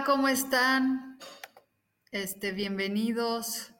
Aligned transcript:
¿Cómo 0.00 0.26
están? 0.26 1.18
Este, 2.12 2.52
bienvenidos. 2.52 3.72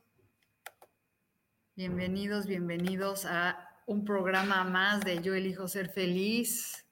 Bienvenidos, 1.75 2.47
bienvenidos 2.47 3.25
a 3.25 3.71
un 3.87 4.05
programa 4.05 4.63
más 4.63 5.01
de 5.01 5.23
Yo 5.23 5.35
elijo 5.35 5.69
ser 5.69 5.89
feliz 5.89 6.85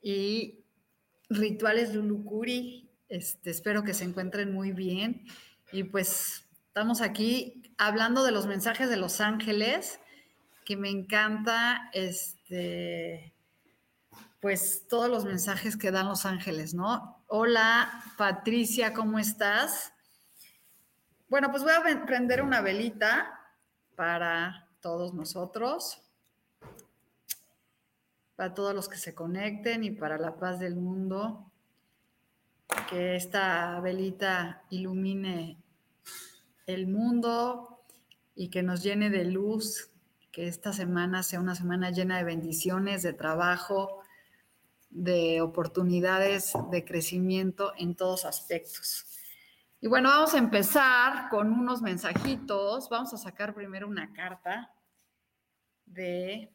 y 0.00 0.64
Rituales 1.28 1.94
Lulucuri. 1.94 2.90
Este, 3.08 3.50
espero 3.50 3.84
que 3.84 3.92
se 3.92 4.04
encuentren 4.04 4.54
muy 4.54 4.72
bien. 4.72 5.26
Y 5.70 5.84
pues 5.84 6.48
estamos 6.68 7.02
aquí 7.02 7.62
hablando 7.76 8.24
de 8.24 8.32
los 8.32 8.46
mensajes 8.46 8.88
de 8.88 8.96
los 8.96 9.20
ángeles, 9.20 10.00
que 10.64 10.76
me 10.76 10.88
encanta 10.88 11.90
este 11.92 13.34
pues 14.40 14.88
todos 14.88 15.10
los 15.10 15.26
mensajes 15.26 15.76
que 15.76 15.90
dan 15.90 16.08
los 16.08 16.24
ángeles, 16.24 16.72
¿no? 16.72 17.13
Hola, 17.26 18.04
Patricia, 18.18 18.92
¿cómo 18.92 19.18
estás? 19.18 19.94
Bueno, 21.28 21.50
pues 21.50 21.62
voy 21.62 21.72
a 21.72 22.04
prender 22.04 22.42
una 22.42 22.60
velita 22.60 23.40
para 23.96 24.68
todos 24.80 25.14
nosotros, 25.14 26.02
para 28.36 28.52
todos 28.52 28.74
los 28.74 28.90
que 28.90 28.98
se 28.98 29.14
conecten 29.14 29.84
y 29.84 29.90
para 29.90 30.18
la 30.18 30.36
paz 30.36 30.60
del 30.60 30.76
mundo. 30.76 31.50
Que 32.90 33.16
esta 33.16 33.80
velita 33.80 34.62
ilumine 34.68 35.62
el 36.66 36.86
mundo 36.86 37.80
y 38.34 38.50
que 38.50 38.62
nos 38.62 38.82
llene 38.82 39.08
de 39.08 39.24
luz, 39.24 39.90
que 40.30 40.46
esta 40.46 40.74
semana 40.74 41.22
sea 41.22 41.40
una 41.40 41.54
semana 41.54 41.90
llena 41.90 42.18
de 42.18 42.24
bendiciones, 42.24 43.02
de 43.02 43.14
trabajo, 43.14 44.03
de 44.94 45.40
oportunidades 45.42 46.52
de 46.70 46.84
crecimiento 46.84 47.72
en 47.76 47.96
todos 47.96 48.24
aspectos. 48.24 49.04
Y 49.80 49.88
bueno, 49.88 50.08
vamos 50.08 50.32
a 50.34 50.38
empezar 50.38 51.28
con 51.28 51.52
unos 51.52 51.82
mensajitos. 51.82 52.88
Vamos 52.88 53.12
a 53.12 53.18
sacar 53.18 53.54
primero 53.54 53.88
una 53.88 54.12
carta 54.12 54.72
de 55.84 56.50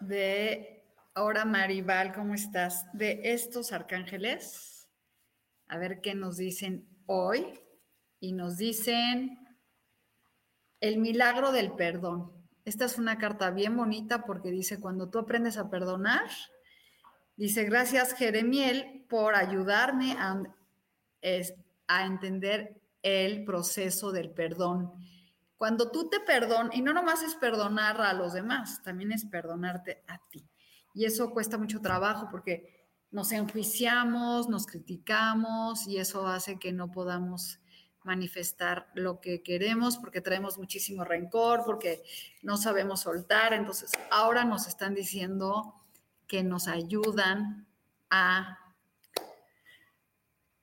de 0.00 0.84
ahora 1.14 1.44
Maribal, 1.44 2.14
¿cómo 2.14 2.34
estás? 2.34 2.86
De 2.92 3.20
estos 3.24 3.72
arcángeles. 3.72 4.88
A 5.66 5.76
ver 5.76 6.00
qué 6.00 6.14
nos 6.14 6.36
dicen 6.36 6.88
hoy. 7.06 7.60
Y 8.20 8.32
nos 8.32 8.56
dicen 8.56 9.45
el 10.80 10.98
milagro 10.98 11.52
del 11.52 11.72
perdón. 11.72 12.32
Esta 12.64 12.84
es 12.84 12.98
una 12.98 13.18
carta 13.18 13.50
bien 13.50 13.76
bonita 13.76 14.24
porque 14.24 14.50
dice, 14.50 14.80
cuando 14.80 15.08
tú 15.08 15.18
aprendes 15.18 15.56
a 15.56 15.70
perdonar, 15.70 16.28
dice, 17.36 17.64
gracias 17.64 18.14
Jeremiel 18.14 19.04
por 19.08 19.34
ayudarme 19.34 20.16
a, 20.18 20.42
entender 22.04 22.80
el 23.02 23.44
proceso 23.44 24.10
del 24.10 24.30
perdón. 24.30 24.92
Cuando 25.56 25.90
tú 25.90 26.10
te 26.10 26.20
perdonas, 26.20 26.74
y 26.76 26.82
no 26.82 26.92
nomás 26.92 27.22
es 27.22 27.34
perdonar 27.36 28.00
a 28.00 28.12
los 28.12 28.32
demás, 28.32 28.82
también 28.82 29.12
es 29.12 29.24
perdonarte 29.24 30.02
a 30.08 30.18
ti. 30.28 30.44
Y 30.92 31.04
eso 31.04 31.30
cuesta 31.30 31.56
mucho 31.56 31.80
trabajo 31.80 32.28
porque 32.30 32.88
nos 33.10 33.32
enjuiciamos, 33.32 34.48
nos 34.48 34.66
criticamos 34.66 35.86
y 35.86 35.98
eso 35.98 36.26
hace 36.26 36.58
que 36.58 36.72
no 36.72 36.90
podamos 36.90 37.60
manifestar 38.06 38.88
lo 38.94 39.20
que 39.20 39.42
queremos 39.42 39.98
porque 39.98 40.20
traemos 40.20 40.56
muchísimo 40.56 41.04
rencor, 41.04 41.64
porque 41.66 42.02
no 42.42 42.56
sabemos 42.56 43.00
soltar. 43.00 43.52
Entonces, 43.52 43.90
ahora 44.10 44.44
nos 44.44 44.66
están 44.66 44.94
diciendo 44.94 45.74
que 46.26 46.42
nos 46.42 46.68
ayudan 46.68 47.66
a 48.10 48.58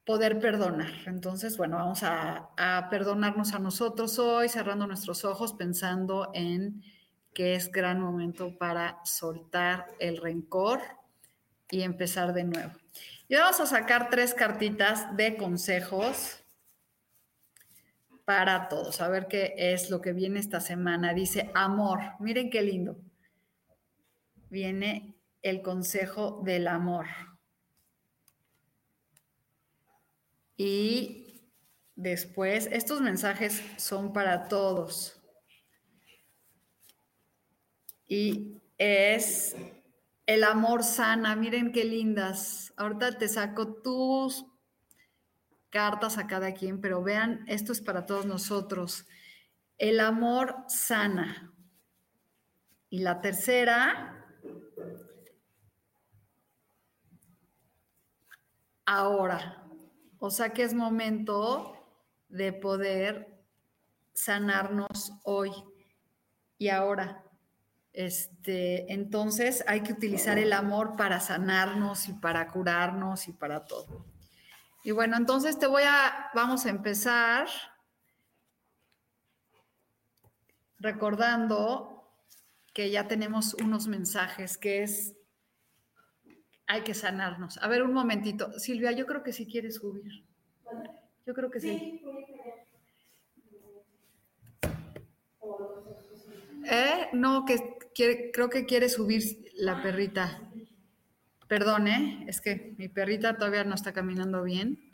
poder 0.06 0.40
perdonar. 0.40 0.92
Entonces, 1.06 1.58
bueno, 1.58 1.78
vamos 1.78 2.04
a, 2.04 2.50
perdonarnos 2.90 3.54
a 3.54 3.60
nosotros 3.60 4.20
hoy, 4.20 4.50
cerrando 4.50 4.88
nuestros 4.88 5.24
ojos, 5.24 5.54
pensando 5.54 6.32
en 6.34 6.84
que 7.34 7.56
es 7.56 7.72
gran 7.72 8.00
momento 8.00 8.58
para 8.58 9.00
soltar 9.06 9.88
el 10.00 10.18
rencor 10.18 10.82
y 11.70 11.82
empezar 11.82 12.34
de 12.34 12.44
nuevo. 12.44 12.74
Y 13.28 13.36
vamos 13.36 13.60
a 13.60 13.66
sacar 13.66 14.10
tres 14.10 14.34
cartitas 14.34 15.16
de 15.16 15.38
consejos 15.38 16.43
para 18.26 18.70
todos. 18.70 19.02
A 19.02 19.10
ver 19.10 19.28
qué 19.28 19.54
es 19.58 19.90
lo 19.90 20.02
que 20.02 20.14
viene 20.14 20.40
esta 20.40 20.60
semana. 20.60 21.14
Dice 21.14 21.52
amor. 21.54 22.00
Miren 22.20 22.50
qué 22.50 22.62
lindo. 22.62 22.98
Viene 24.50 25.16
el 25.42 25.62
consejo 25.62 26.42
del 26.44 26.68
amor. 26.68 27.06
Y 30.56 31.50
después, 31.96 32.70
estos 32.72 33.02
mensajes 33.02 33.62
son 33.78 34.14
para 34.14 34.48
todos. 34.48 35.20
Y 38.08 38.62
es 38.78 39.56
el 40.26 40.44
amor 40.44 40.84
sana. 40.84 41.36
Miren 41.36 41.72
qué 41.72 41.84
lindas. 41.84 42.74
Ahorita 42.78 43.18
te 43.18 43.28
saco 43.28 43.82
tus 43.82 44.46
cartas 45.74 46.20
a 46.20 46.28
cada 46.28 46.54
quien, 46.54 46.80
pero 46.80 47.02
vean, 47.02 47.44
esto 47.48 47.72
es 47.72 47.82
para 47.82 48.06
todos 48.06 48.28
nosotros. 48.28 49.08
El 49.80 50.00
amor 50.00 50.56
sana. 50.68 51.52
Y 52.92 53.00
la 53.00 53.22
tercera, 53.22 54.24
ahora. 58.86 59.64
O 60.20 60.30
sea 60.30 60.54
que 60.54 60.62
es 60.62 60.76
momento 60.76 61.74
de 62.30 62.54
poder 62.54 63.44
sanarnos 64.14 65.14
hoy 65.24 65.52
y 66.60 66.70
ahora. 66.70 67.24
Este, 67.94 68.94
entonces 68.94 69.64
hay 69.66 69.82
que 69.82 69.94
utilizar 69.94 70.38
el 70.38 70.54
amor 70.54 70.96
para 70.96 71.20
sanarnos 71.20 72.10
y 72.10 72.14
para 72.14 72.48
curarnos 72.52 73.28
y 73.28 73.34
para 73.34 73.66
todo. 73.66 74.13
Y 74.84 74.92
bueno, 74.92 75.16
entonces 75.16 75.58
te 75.58 75.66
voy 75.66 75.84
a, 75.84 76.30
vamos 76.34 76.66
a 76.66 76.70
empezar 76.70 77.48
recordando 80.78 82.04
que 82.74 82.92
ya 82.92 83.08
tenemos 83.08 83.54
unos 83.54 83.88
mensajes 83.88 84.58
que 84.58 84.84
es, 84.84 85.16
hay 86.68 86.82
que 86.82 86.94
sanarnos. 86.94 87.58
A 87.60 87.70
ver, 87.70 87.82
un 87.82 87.94
momentito. 87.94 88.60
Silvia, 88.60 88.92
yo 88.92 89.06
creo 89.06 89.24
que 89.24 89.32
sí 89.32 89.46
quieres 89.46 89.76
subir. 89.76 90.26
Yo 91.26 91.34
creo 91.34 91.50
que 91.50 91.62
sí. 91.62 92.02
¿Eh? 96.66 97.10
No, 97.14 97.46
que 97.46 97.80
creo 98.34 98.50
que 98.50 98.66
quiere 98.66 98.90
subir 98.90 99.50
la 99.56 99.82
perrita. 99.82 100.42
Perdone, 101.54 102.26
es 102.28 102.42
que 102.42 102.74
mi 102.80 102.88
perrita 102.88 103.38
todavía 103.38 103.64
no 103.64 103.76
está 103.76 103.94
caminando 103.94 104.42
bien. 104.42 104.90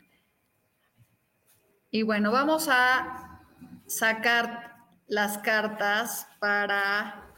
Y 1.90 2.02
bueno, 2.02 2.32
vamos 2.32 2.68
a 2.70 3.40
sacar 3.86 4.76
las 5.06 5.38
cartas 5.38 6.28
para 6.38 7.32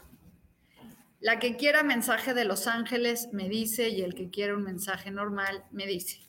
La 1.21 1.39
que 1.39 1.55
quiera 1.55 1.83
mensaje 1.83 2.33
de 2.33 2.43
los 2.43 2.67
ángeles 2.67 3.29
me 3.31 3.47
dice 3.47 3.87
y 3.87 4.01
el 4.01 4.13
que 4.13 4.29
quiera 4.29 4.55
un 4.55 4.63
mensaje 4.63 5.09
normal 5.09 5.63
me 5.71 5.87
dice. 5.87 6.19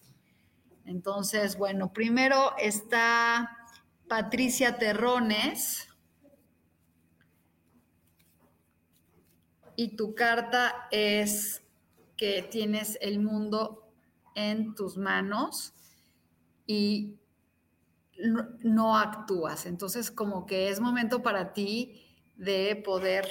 Entonces, 0.84 1.58
bueno, 1.58 1.92
primero 1.92 2.54
está 2.58 3.58
Patricia 4.06 4.78
Terrones. 4.78 5.88
Y 9.74 9.96
tu 9.96 10.14
carta 10.14 10.86
es 10.92 11.63
tienes 12.50 12.98
el 13.00 13.20
mundo 13.20 13.88
en 14.34 14.74
tus 14.74 14.96
manos 14.96 15.72
y 16.66 17.18
no, 18.62 18.96
actúas. 18.96 19.66
Entonces, 19.66 20.10
como 20.10 20.46
que 20.46 20.68
es 20.68 20.80
momento 20.80 21.22
para 21.22 21.52
ti 21.52 22.02
de 22.36 22.80
poder 22.84 23.28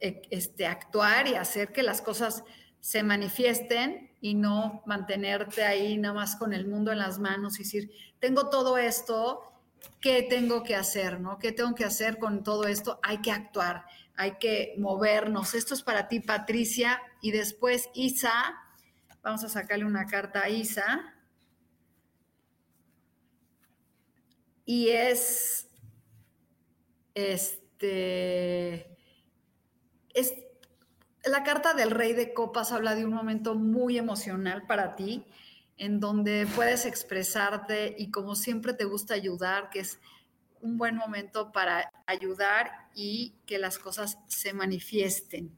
e, 0.00 0.22
este, 0.30 0.66
actuar 0.66 1.28
y 1.28 1.34
hacer 1.34 1.72
que 1.72 1.82
las 1.82 2.02
cosas 2.02 2.44
se 2.80 3.02
manifiesten 3.02 4.10
y 4.20 4.34
no 4.34 4.82
mantenerte 4.86 5.64
ahí 5.64 5.98
nada 5.98 6.14
más 6.14 6.36
con 6.36 6.52
el 6.52 6.66
mundo 6.66 6.92
en 6.92 6.98
las 6.98 7.18
manos 7.18 7.58
y 7.58 7.64
decir, 7.64 7.90
tengo 8.18 8.48
todo 8.48 8.78
esto, 8.78 9.42
¿qué 10.00 10.22
tengo 10.22 10.62
que 10.62 10.76
hacer? 10.76 11.20
¿No? 11.20 11.38
¿Qué 11.38 11.52
tengo 11.52 11.74
que 11.74 11.84
hacer 11.84 12.18
con 12.18 12.42
todo 12.42 12.64
esto? 12.64 13.00
Hay 13.02 13.18
que 13.18 13.32
actuar, 13.32 13.86
hay 14.16 14.38
que 14.38 14.74
movernos. 14.78 15.54
Esto 15.54 15.74
es 15.74 15.82
para 15.82 16.08
ti, 16.08 16.20
Patricia. 16.20 17.00
Y 17.20 17.30
después, 17.30 17.88
Isa, 17.94 18.32
vamos 19.22 19.44
a 19.44 19.48
sacarle 19.48 19.84
una 19.84 20.06
carta 20.06 20.42
a 20.42 20.48
Isa. 20.48 21.14
Y 24.64 24.88
es, 24.88 25.68
este, 27.14 28.96
es, 30.12 30.34
la 31.24 31.44
carta 31.44 31.74
del 31.74 31.90
rey 31.90 32.14
de 32.14 32.34
copas 32.34 32.72
habla 32.72 32.94
de 32.94 33.04
un 33.04 33.12
momento 33.12 33.54
muy 33.54 33.96
emocional 33.96 34.66
para 34.66 34.96
ti, 34.96 35.24
en 35.76 36.00
donde 36.00 36.48
puedes 36.56 36.84
expresarte 36.84 37.94
y 37.96 38.10
como 38.10 38.34
siempre 38.34 38.72
te 38.72 38.84
gusta 38.84 39.14
ayudar, 39.14 39.70
que 39.70 39.80
es 39.80 40.00
un 40.66 40.78
buen 40.78 40.96
momento 40.96 41.52
para 41.52 41.90
ayudar 42.06 42.88
y 42.94 43.34
que 43.46 43.58
las 43.58 43.78
cosas 43.78 44.18
se 44.26 44.52
manifiesten. 44.52 45.56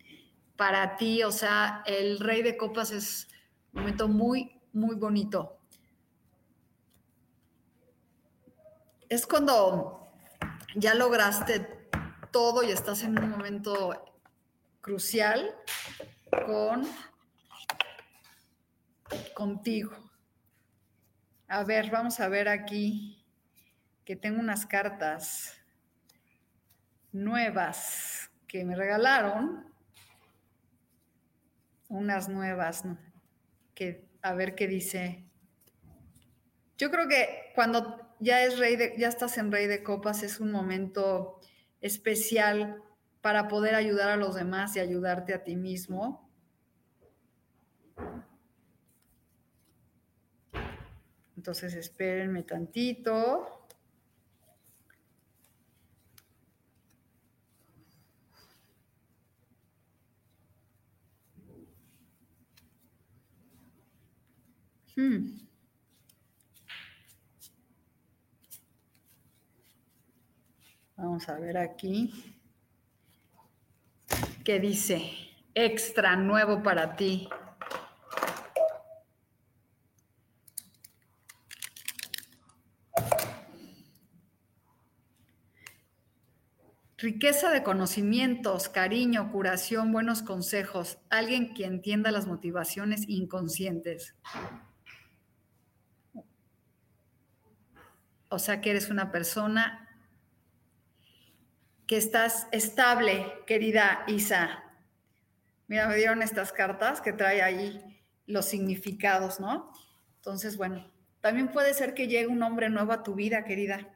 Para 0.56 0.96
ti, 0.96 1.22
o 1.22 1.32
sea, 1.32 1.82
el 1.86 2.18
rey 2.20 2.42
de 2.42 2.56
copas 2.56 2.90
es 2.90 3.28
un 3.72 3.82
momento 3.82 4.08
muy, 4.08 4.60
muy 4.72 4.96
bonito. 4.96 5.58
es 9.08 9.26
cuando 9.26 10.06
ya 10.74 10.94
lograste 10.94 11.88
todo 12.30 12.62
y 12.62 12.70
estás 12.70 13.02
en 13.02 13.18
un 13.18 13.30
momento 13.30 14.04
crucial 14.80 15.54
con 16.46 16.86
contigo. 19.34 19.92
A 21.48 21.64
ver, 21.64 21.90
vamos 21.90 22.20
a 22.20 22.28
ver 22.28 22.48
aquí 22.48 23.17
que 24.08 24.16
tengo 24.16 24.40
unas 24.40 24.64
cartas 24.64 25.52
nuevas 27.12 28.30
que 28.46 28.64
me 28.64 28.74
regalaron. 28.74 29.70
Unas 31.90 32.26
nuevas, 32.30 32.86
¿no? 32.86 32.96
Que 33.74 34.08
a 34.22 34.32
ver 34.32 34.54
qué 34.54 34.66
dice. 34.66 35.26
Yo 36.78 36.90
creo 36.90 37.06
que 37.06 37.52
cuando 37.54 38.16
ya 38.18 38.42
es 38.44 38.58
rey 38.58 38.76
de, 38.76 38.94
ya 38.96 39.08
estás 39.08 39.36
en 39.36 39.52
rey 39.52 39.66
de 39.66 39.82
copas, 39.82 40.22
es 40.22 40.40
un 40.40 40.52
momento 40.52 41.38
especial 41.82 42.82
para 43.20 43.46
poder 43.46 43.74
ayudar 43.74 44.08
a 44.08 44.16
los 44.16 44.36
demás 44.36 44.74
y 44.74 44.80
ayudarte 44.80 45.34
a 45.34 45.44
ti 45.44 45.54
mismo. 45.54 46.30
Entonces 51.36 51.74
espérenme 51.74 52.42
tantito. 52.42 53.57
Vamos 70.96 71.28
a 71.28 71.38
ver 71.38 71.56
aquí. 71.56 72.12
¿Qué 74.44 74.58
dice? 74.58 75.12
Extra 75.54 76.16
nuevo 76.16 76.64
para 76.64 76.96
ti. 76.96 77.28
Riqueza 86.96 87.52
de 87.52 87.62
conocimientos, 87.62 88.68
cariño, 88.68 89.30
curación, 89.30 89.92
buenos 89.92 90.22
consejos, 90.22 90.98
alguien 91.10 91.54
que 91.54 91.66
entienda 91.66 92.10
las 92.10 92.26
motivaciones 92.26 93.08
inconscientes. 93.08 94.16
O 98.28 98.38
sea 98.38 98.60
que 98.60 98.70
eres 98.70 98.90
una 98.90 99.10
persona 99.10 99.88
que 101.86 101.96
estás 101.96 102.46
estable, 102.52 103.32
querida 103.46 104.04
Isa. 104.06 104.62
Mira, 105.66 105.88
me 105.88 105.96
dieron 105.96 106.22
estas 106.22 106.52
cartas 106.52 107.00
que 107.00 107.14
trae 107.14 107.40
ahí 107.40 108.02
los 108.26 108.44
significados, 108.44 109.40
¿no? 109.40 109.72
Entonces, 110.16 110.58
bueno, 110.58 110.92
también 111.20 111.48
puede 111.48 111.72
ser 111.72 111.94
que 111.94 112.06
llegue 112.06 112.26
un 112.26 112.42
hombre 112.42 112.68
nuevo 112.68 112.92
a 112.92 113.02
tu 113.02 113.14
vida, 113.14 113.44
querida. 113.44 113.88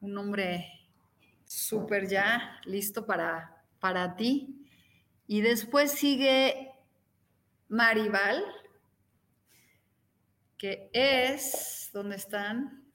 Un 0.00 0.18
hombre 0.18 0.66
súper 1.44 2.08
ya 2.08 2.60
listo 2.64 3.06
para, 3.06 3.64
para 3.78 4.16
ti. 4.16 4.68
Y 5.28 5.40
después 5.40 5.92
sigue 5.92 6.72
Maribal, 7.68 8.44
que 10.56 10.90
es, 10.92 11.90
¿dónde 11.92 12.16
están? 12.16 12.87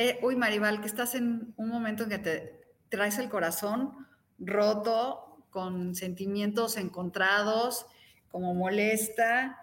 Eh, 0.00 0.18
uy, 0.22 0.36
Maribal, 0.36 0.80
que 0.80 0.86
estás 0.86 1.14
en 1.14 1.52
un 1.56 1.68
momento 1.68 2.04
en 2.04 2.08
que 2.08 2.18
te 2.18 2.60
traes 2.88 3.18
el 3.18 3.28
corazón 3.28 4.06
roto, 4.38 5.44
con 5.50 5.94
sentimientos 5.94 6.76
encontrados, 6.76 7.86
como 8.28 8.54
molesta, 8.54 9.58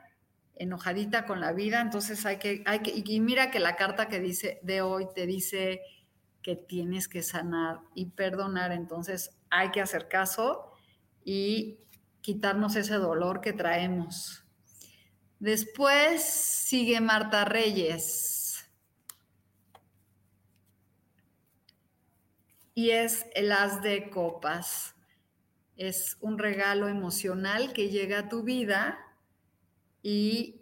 enojadita 0.56 1.26
con 1.26 1.40
la 1.40 1.54
vida, 1.54 1.82
entonces 1.82 2.26
hay 2.26 2.38
que, 2.38 2.64
hay 2.66 2.80
que, 2.80 2.94
y 2.94 3.20
mira 3.20 3.52
que 3.52 3.60
la 3.60 3.76
carta 3.76 4.08
que 4.08 4.20
dice 4.20 4.60
de 4.64 4.82
hoy 4.82 5.08
te 5.16 5.26
dice 5.26 5.82
que 6.42 6.56
tienes 6.56 7.08
que 7.08 7.24
sanar 7.24 7.80
y 7.96 8.08
perdonar, 8.08 8.72
entonces 8.72 9.32
hay 9.50 9.72
que 9.72 9.82
hacer 9.82 10.08
caso 10.08 10.72
y 11.24 11.80
quitarnos 12.22 12.76
ese 12.76 12.96
dolor 12.96 13.42
que 13.42 13.54
traemos. 13.54 14.44
Después 15.40 16.24
sigue 16.24 17.00
Marta 17.00 17.46
Reyes. 17.46 18.37
Y 22.78 22.92
es 22.92 23.26
el 23.34 23.52
as 23.52 23.82
de 23.82 24.08
copas. 24.12 24.94
Es 25.78 26.16
un 26.22 26.38
regalo 26.38 26.88
emocional 26.88 27.74
que 27.74 27.90
llega 27.90 28.20
a 28.20 28.30
tu 28.30 28.44
vida 28.44 29.00
y 30.04 30.62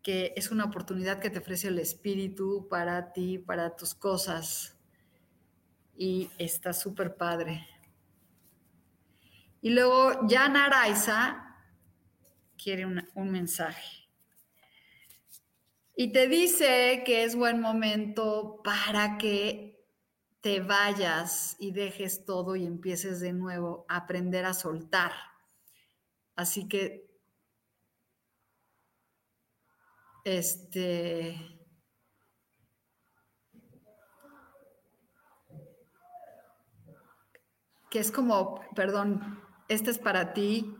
que 0.00 0.32
es 0.36 0.52
una 0.52 0.66
oportunidad 0.66 1.18
que 1.18 1.28
te 1.28 1.40
ofrece 1.40 1.66
el 1.66 1.80
espíritu 1.80 2.68
para 2.70 3.12
ti, 3.12 3.36
para 3.38 3.74
tus 3.74 3.94
cosas. 3.94 4.78
Y 5.96 6.30
está 6.38 6.72
súper 6.72 7.16
padre. 7.16 7.66
Y 9.60 9.70
luego 9.70 10.20
Jan 10.28 10.56
Araiza 10.56 11.56
quiere 12.56 12.86
un 12.86 13.30
mensaje. 13.32 14.08
Y 15.96 16.12
te 16.12 16.28
dice 16.28 17.02
que 17.04 17.24
es 17.24 17.34
buen 17.34 17.60
momento 17.60 18.60
para 18.62 19.18
que 19.18 19.71
te 20.42 20.60
vayas 20.60 21.56
y 21.60 21.70
dejes 21.70 22.24
todo 22.24 22.56
y 22.56 22.66
empieces 22.66 23.20
de 23.20 23.32
nuevo 23.32 23.86
a 23.88 23.98
aprender 23.98 24.44
a 24.44 24.54
soltar. 24.54 25.12
Así 26.34 26.68
que, 26.68 27.08
este, 30.24 31.36
que 37.88 37.98
es 38.00 38.10
como, 38.10 38.60
perdón, 38.74 39.40
este 39.68 39.92
es 39.92 39.98
para 39.98 40.32
ti, 40.32 40.76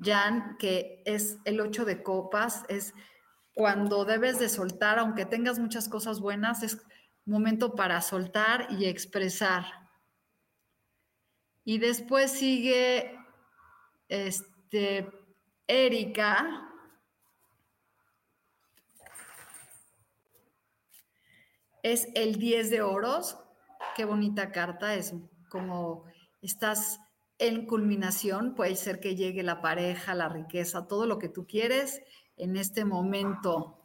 Jan, 0.00 0.56
que 0.58 1.02
es 1.06 1.38
el 1.44 1.60
ocho 1.60 1.84
de 1.84 2.02
copas, 2.02 2.64
es 2.68 2.92
cuando 3.54 4.04
debes 4.04 4.40
de 4.40 4.48
soltar, 4.48 4.98
aunque 4.98 5.26
tengas 5.26 5.60
muchas 5.60 5.88
cosas 5.88 6.20
buenas, 6.20 6.62
es 6.64 6.84
momento 7.26 7.74
para 7.74 8.00
soltar 8.00 8.68
y 8.70 8.86
expresar. 8.86 9.64
Y 11.64 11.78
después 11.78 12.30
sigue 12.30 13.18
este, 14.08 15.08
Erika. 15.66 16.62
Es 21.82 22.08
el 22.14 22.36
10 22.36 22.70
de 22.70 22.82
oros. 22.82 23.36
Qué 23.96 24.04
bonita 24.04 24.52
carta. 24.52 24.94
Es 24.94 25.12
como 25.48 26.04
estás 26.42 27.00
en 27.38 27.66
culminación. 27.66 28.54
Puede 28.54 28.76
ser 28.76 29.00
que 29.00 29.16
llegue 29.16 29.42
la 29.42 29.60
pareja, 29.60 30.14
la 30.14 30.28
riqueza, 30.28 30.86
todo 30.86 31.06
lo 31.06 31.18
que 31.18 31.28
tú 31.28 31.46
quieres 31.46 32.02
en 32.36 32.56
este 32.56 32.84
momento. 32.84 33.82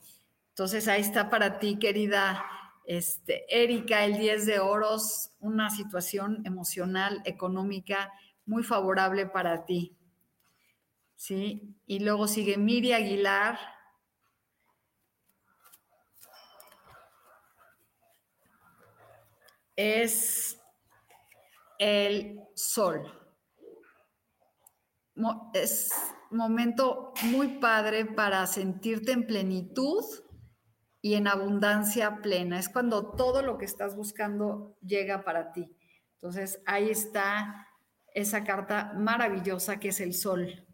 Entonces 0.49 0.87
ahí 0.87 1.01
está 1.01 1.29
para 1.29 1.59
ti, 1.59 1.79
querida 1.79 2.43
este, 2.85 3.45
Erika, 3.49 4.05
el 4.05 4.17
10 4.17 4.45
de 4.45 4.59
oros, 4.59 5.31
una 5.39 5.69
situación 5.69 6.41
emocional, 6.45 7.21
económica 7.25 8.11
muy 8.45 8.63
favorable 8.63 9.27
para 9.27 9.65
ti. 9.65 9.95
¿Sí? 11.15 11.75
Y 11.85 11.99
luego 11.99 12.27
sigue 12.27 12.57
Miri 12.57 12.93
Aguilar. 12.93 13.59
Es 19.75 20.59
el 21.77 22.39
sol. 22.55 23.11
Es 25.53 25.89
momento 26.31 27.13
muy 27.23 27.59
padre 27.59 28.05
para 28.05 28.47
sentirte 28.47 29.11
en 29.11 29.27
plenitud 29.27 30.03
y 31.01 31.15
en 31.15 31.27
abundancia 31.27 32.21
plena. 32.21 32.59
Es 32.59 32.69
cuando 32.69 33.11
todo 33.11 33.41
lo 33.41 33.57
que 33.57 33.65
estás 33.65 33.95
buscando 33.95 34.77
llega 34.81 35.23
para 35.23 35.51
ti. 35.51 35.75
Entonces 36.15 36.61
ahí 36.65 36.89
está 36.89 37.67
esa 38.13 38.43
carta 38.43 38.93
maravillosa 38.95 39.79
que 39.79 39.89
es 39.89 39.99
el 39.99 40.13
sol. 40.13 40.65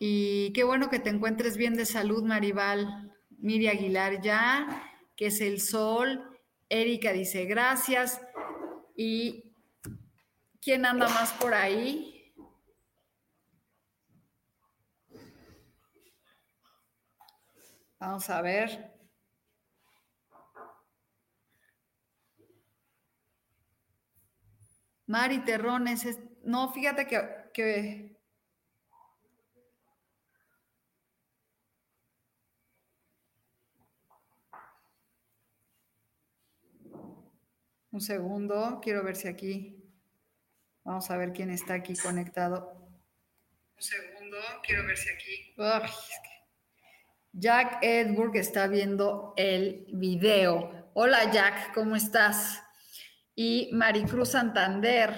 Y 0.00 0.52
qué 0.52 0.62
bueno 0.62 0.90
que 0.90 1.00
te 1.00 1.10
encuentres 1.10 1.56
bien 1.56 1.74
de 1.74 1.86
salud, 1.86 2.22
Maribal. 2.22 3.12
Miri 3.30 3.68
Aguilar 3.68 4.20
ya, 4.20 4.84
que 5.16 5.26
es 5.26 5.40
el 5.40 5.60
sol. 5.60 6.38
Erika 6.68 7.12
dice 7.12 7.46
gracias. 7.46 8.20
¿Y 8.94 9.54
quién 10.60 10.86
anda 10.86 11.08
más 11.08 11.32
por 11.32 11.54
ahí? 11.54 12.17
Vamos 18.00 18.30
a 18.30 18.42
ver. 18.42 18.94
Mari 25.06 25.38
Terrones, 25.44 26.06
no, 26.44 26.70
fíjate 26.72 27.06
que, 27.06 27.18
que 27.54 28.18
Un 37.90 38.02
segundo, 38.02 38.80
quiero 38.82 39.02
ver 39.02 39.16
si 39.16 39.28
aquí. 39.28 39.82
Vamos 40.84 41.10
a 41.10 41.16
ver 41.16 41.32
quién 41.32 41.50
está 41.50 41.74
aquí 41.74 41.96
conectado. 41.96 42.76
Un 43.76 43.82
segundo, 43.82 44.36
quiero 44.62 44.86
ver 44.86 44.96
si 44.96 45.08
aquí. 45.10 45.54
Jack 47.40 47.78
Edburg 47.82 48.36
está 48.36 48.66
viendo 48.66 49.32
el 49.36 49.86
video. 49.92 50.90
Hola 50.94 51.30
Jack, 51.30 51.72
¿cómo 51.72 51.94
estás? 51.94 52.64
Y 53.36 53.70
Maricruz 53.72 54.30
Santander. 54.30 55.16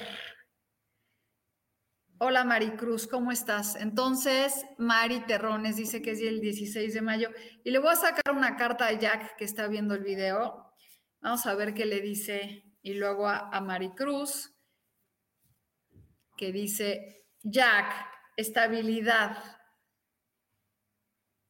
Hola 2.19 2.45
Maricruz, 2.45 3.07
¿cómo 3.07 3.33
estás? 3.33 3.75
Entonces, 3.77 4.67
Mari 4.77 5.21
Terrones 5.21 5.77
dice 5.77 6.03
que 6.03 6.11
es 6.11 6.21
el 6.21 6.43
16 6.43 6.93
de 6.93 7.00
mayo 7.00 7.31
y 7.65 7.71
le 7.71 7.79
voy 7.79 7.93
a 7.93 7.97
sacar 7.97 8.35
una 8.35 8.55
carta 8.55 8.89
a 8.89 8.93
Jack 8.93 9.37
que 9.37 9.47
está 9.47 9.67
viendo 9.67 9.95
el 9.95 10.05
video. 10.05 10.75
Vamos 11.23 11.47
a 11.47 11.55
ver 11.55 11.73
qué 11.73 11.87
le 11.87 12.03
dice. 12.03 12.67
Y 12.83 12.95
luego 12.95 13.29
a, 13.29 13.49
a 13.49 13.62
Maricruz, 13.62 14.55
que 16.37 16.53
dice, 16.53 17.25
Jack, 17.43 17.95
estabilidad 18.37 19.60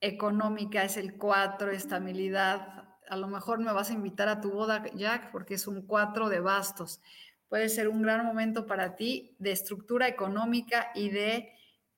económica 0.00 0.84
es 0.84 0.96
el 0.96 1.16
4, 1.16 1.70
estabilidad. 1.72 2.84
A 3.08 3.16
lo 3.16 3.28
mejor 3.28 3.58
me 3.58 3.72
vas 3.72 3.90
a 3.90 3.94
invitar 3.94 4.28
a 4.28 4.40
tu 4.40 4.50
boda, 4.50 4.84
Jack, 4.94 5.30
porque 5.30 5.54
es 5.54 5.66
un 5.66 5.82
4 5.82 6.28
de 6.28 6.40
bastos. 6.40 7.00
Puede 7.48 7.68
ser 7.68 7.88
un 7.88 8.02
gran 8.02 8.24
momento 8.24 8.66
para 8.66 8.96
ti 8.96 9.34
de 9.38 9.52
estructura 9.52 10.08
económica 10.08 10.90
y 10.94 11.10
de 11.10 11.52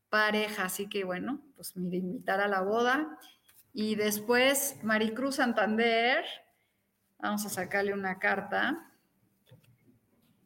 pareja. 0.09 0.65
Así 0.65 0.89
que 0.89 1.05
bueno, 1.05 1.43
pues 1.57 1.77
mire, 1.77 1.99
invitar 1.99 2.41
a 2.41 2.49
la 2.49 2.63
boda. 2.63 3.19
Y 3.73 3.95
después, 3.95 4.77
Maricruz 4.83 5.37
Santander, 5.37 6.25
vamos 7.19 7.45
a 7.47 7.51
sacarle 7.51 7.93
una 7.93 8.19
carta. 8.19 8.91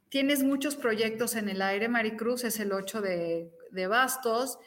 Tienes 0.09 0.43
muchos 0.43 0.77
proyectos 0.77 1.35
en 1.35 1.49
el 1.49 1.63
aire, 1.63 1.89
Maricruz, 1.89 2.45
es 2.45 2.61
el 2.61 2.73
8 2.73 3.01
de, 3.01 3.53
de 3.71 3.87
bastos 3.87 4.59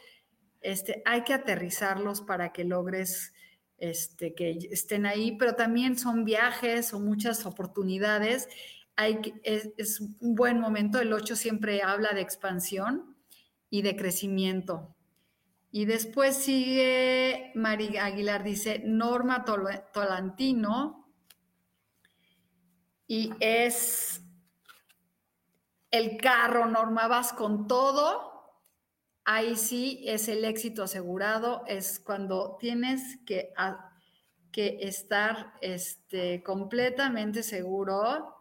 este, 0.60 1.02
hay 1.04 1.22
que 1.24 1.34
aterrizarlos 1.34 2.20
para 2.20 2.52
que 2.52 2.64
logres 2.64 3.32
este, 3.78 4.34
que 4.34 4.50
estén 4.70 5.06
ahí, 5.06 5.36
pero 5.38 5.54
también 5.54 5.98
son 5.98 6.24
viajes 6.24 6.92
o 6.92 7.00
muchas 7.00 7.46
oportunidades. 7.46 8.48
Hay 8.96 9.20
es, 9.42 10.00
un 10.00 10.34
buen 10.34 10.60
momento, 10.60 11.00
el 11.00 11.12
8 11.12 11.34
siempre 11.34 11.82
habla 11.82 12.10
de 12.12 12.20
expansión 12.20 13.16
y 13.70 13.82
de 13.82 13.96
crecimiento. 13.96 14.94
Y 15.72 15.86
después 15.86 16.36
sigue 16.36 17.52
María 17.54 18.04
Aguilar, 18.04 18.42
dice 18.42 18.82
Norma 18.84 19.44
Tolantino, 19.44 21.08
y 23.06 23.32
es 23.40 24.22
el 25.90 26.16
carro, 26.18 26.66
Norma, 26.66 27.08
vas 27.08 27.32
con 27.32 27.66
todo 27.66 28.29
ahí 29.30 29.54
sí 29.54 30.02
es 30.06 30.26
el 30.26 30.44
éxito 30.44 30.82
asegurado, 30.82 31.62
es 31.68 32.00
cuando 32.00 32.56
tienes 32.58 33.18
que, 33.24 33.52
estar 34.52 35.54
este, 35.60 36.42
completamente 36.42 37.44
seguro 37.44 38.36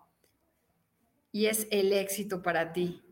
y 1.31 1.45
es 1.45 1.67
el 1.69 1.93
éxito 1.93 2.41
para 2.41 2.73
ti. 2.73 3.03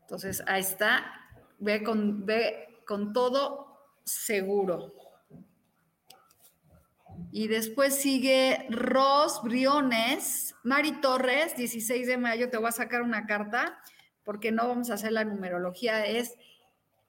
Entonces, 0.00 0.42
ahí 0.46 0.62
está, 0.62 1.04
ve 1.58 1.82
con, 1.82 2.24
ve 2.24 2.82
con 2.86 3.12
todo 3.12 3.92
seguro. 4.02 4.94
Y 7.30 7.48
después 7.48 7.94
sigue 7.96 8.66
Ros 8.70 9.42
Briones, 9.42 10.54
Mari 10.62 11.02
Torres, 11.02 11.54
16 11.54 12.06
de 12.06 12.16
mayo, 12.16 12.48
te 12.48 12.56
voy 12.56 12.68
a 12.68 12.72
sacar 12.72 13.02
una 13.02 13.26
carta 13.26 13.78
porque 14.28 14.52
no 14.52 14.68
vamos 14.68 14.90
a 14.90 14.94
hacer 14.94 15.12
la 15.12 15.24
numerología, 15.24 16.04
es 16.04 16.34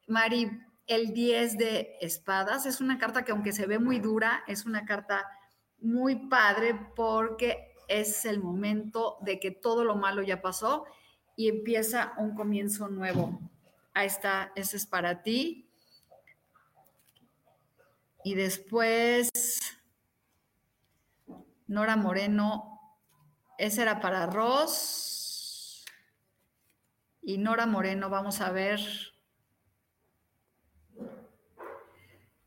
Mari, 0.08 0.50
el 0.88 1.12
10 1.14 1.58
de 1.58 1.98
espadas. 2.00 2.66
Es 2.66 2.80
una 2.80 2.98
carta 2.98 3.26
que 3.26 3.34
aunque 3.34 3.52
se 3.52 3.66
ve 3.66 3.78
muy 3.78 4.00
dura, 4.00 4.42
es 4.48 4.66
una 4.66 4.86
carta 4.86 5.28
muy 5.82 6.30
padre 6.30 6.80
porque 6.96 7.76
es 7.90 8.24
el 8.24 8.40
momento 8.40 9.18
de 9.20 9.38
que 9.38 9.52
todo 9.52 9.84
lo 9.84 9.98
malo 9.98 10.22
ya 10.22 10.42
pasó 10.42 10.86
y 11.36 11.50
empieza 11.50 12.14
un 12.20 12.36
comienzo 12.36 12.88
nuevo. 12.88 13.38
Ahí 13.94 14.08
está, 14.08 14.54
ese 14.56 14.78
es 14.78 14.86
para 14.86 15.22
ti. 15.22 15.70
Y 18.24 18.36
después, 18.36 19.30
Nora 21.68 21.98
Moreno, 21.98 22.80
ese 23.58 23.82
era 23.82 24.00
para 24.00 24.26
Ross. 24.26 25.19
Y 27.22 27.38
Nora 27.38 27.66
Moreno, 27.66 28.10
vamos 28.10 28.42
a 28.42 28.52
ver. 28.52 28.80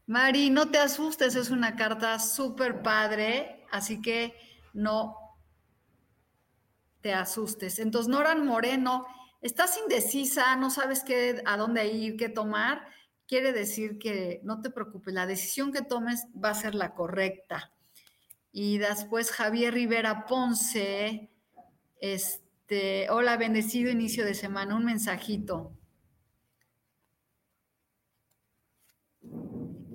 Mari, 0.06 0.50
no 0.50 0.70
te 0.70 0.78
asustes, 0.78 1.36
es 1.36 1.50
una 1.50 1.76
carta 1.76 2.18
súper 2.18 2.82
padre, 2.82 3.64
así 3.70 4.02
que 4.02 4.34
no 4.72 5.16
te 7.00 7.14
asustes. 7.14 7.78
Entonces, 7.78 8.08
Nora 8.08 8.34
Moreno, 8.34 9.06
estás 9.40 9.78
indecisa, 9.78 10.56
no 10.56 10.70
sabes 10.70 11.04
qué, 11.04 11.42
a 11.46 11.56
dónde 11.56 11.86
ir, 11.88 12.16
qué 12.16 12.28
tomar, 12.28 12.86
quiere 13.26 13.52
decir 13.52 13.98
que 13.98 14.40
no 14.44 14.60
te 14.60 14.70
preocupes, 14.70 15.14
la 15.14 15.26
decisión 15.26 15.72
que 15.72 15.82
tomes 15.82 16.26
va 16.42 16.50
a 16.50 16.54
ser 16.54 16.74
la 16.74 16.94
correcta. 16.94 17.72
Y 18.52 18.78
después 18.78 19.30
Javier 19.30 19.72
Rivera 19.74 20.26
Ponce, 20.26 21.30
este 22.00 22.41
este, 22.72 23.10
hola, 23.10 23.36
bendecido 23.36 23.90
inicio 23.90 24.24
de 24.24 24.34
semana, 24.34 24.76
un 24.76 24.84
mensajito. 24.86 25.76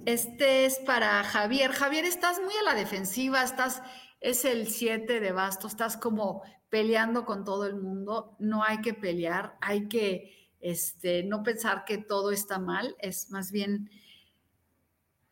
este 0.06 0.66
es 0.66 0.78
para 0.86 1.24
Javier. 1.24 1.72
Javier, 1.72 2.06
estás 2.06 2.40
muy 2.40 2.54
a 2.62 2.64
la 2.64 2.76
defensiva, 2.76 3.44
estás, 3.44 3.82
es 4.22 4.46
el 4.46 4.68
7 4.68 5.20
de 5.20 5.32
basto, 5.32 5.68
estás 5.68 5.98
como 5.98 6.44
peleando 6.70 7.26
con 7.26 7.44
todo 7.44 7.66
el 7.66 7.76
mundo. 7.76 8.38
No 8.40 8.64
hay 8.64 8.80
que 8.82 8.94
pelear, 8.94 9.58
hay 9.60 9.90
que 9.90 10.54
este, 10.60 11.24
no 11.24 11.44
pensar 11.44 11.84
que 11.84 11.98
todo 11.98 12.32
está 12.32 12.60
mal, 12.60 12.96
es 13.00 13.32
más 13.32 13.52
bien, 13.52 13.90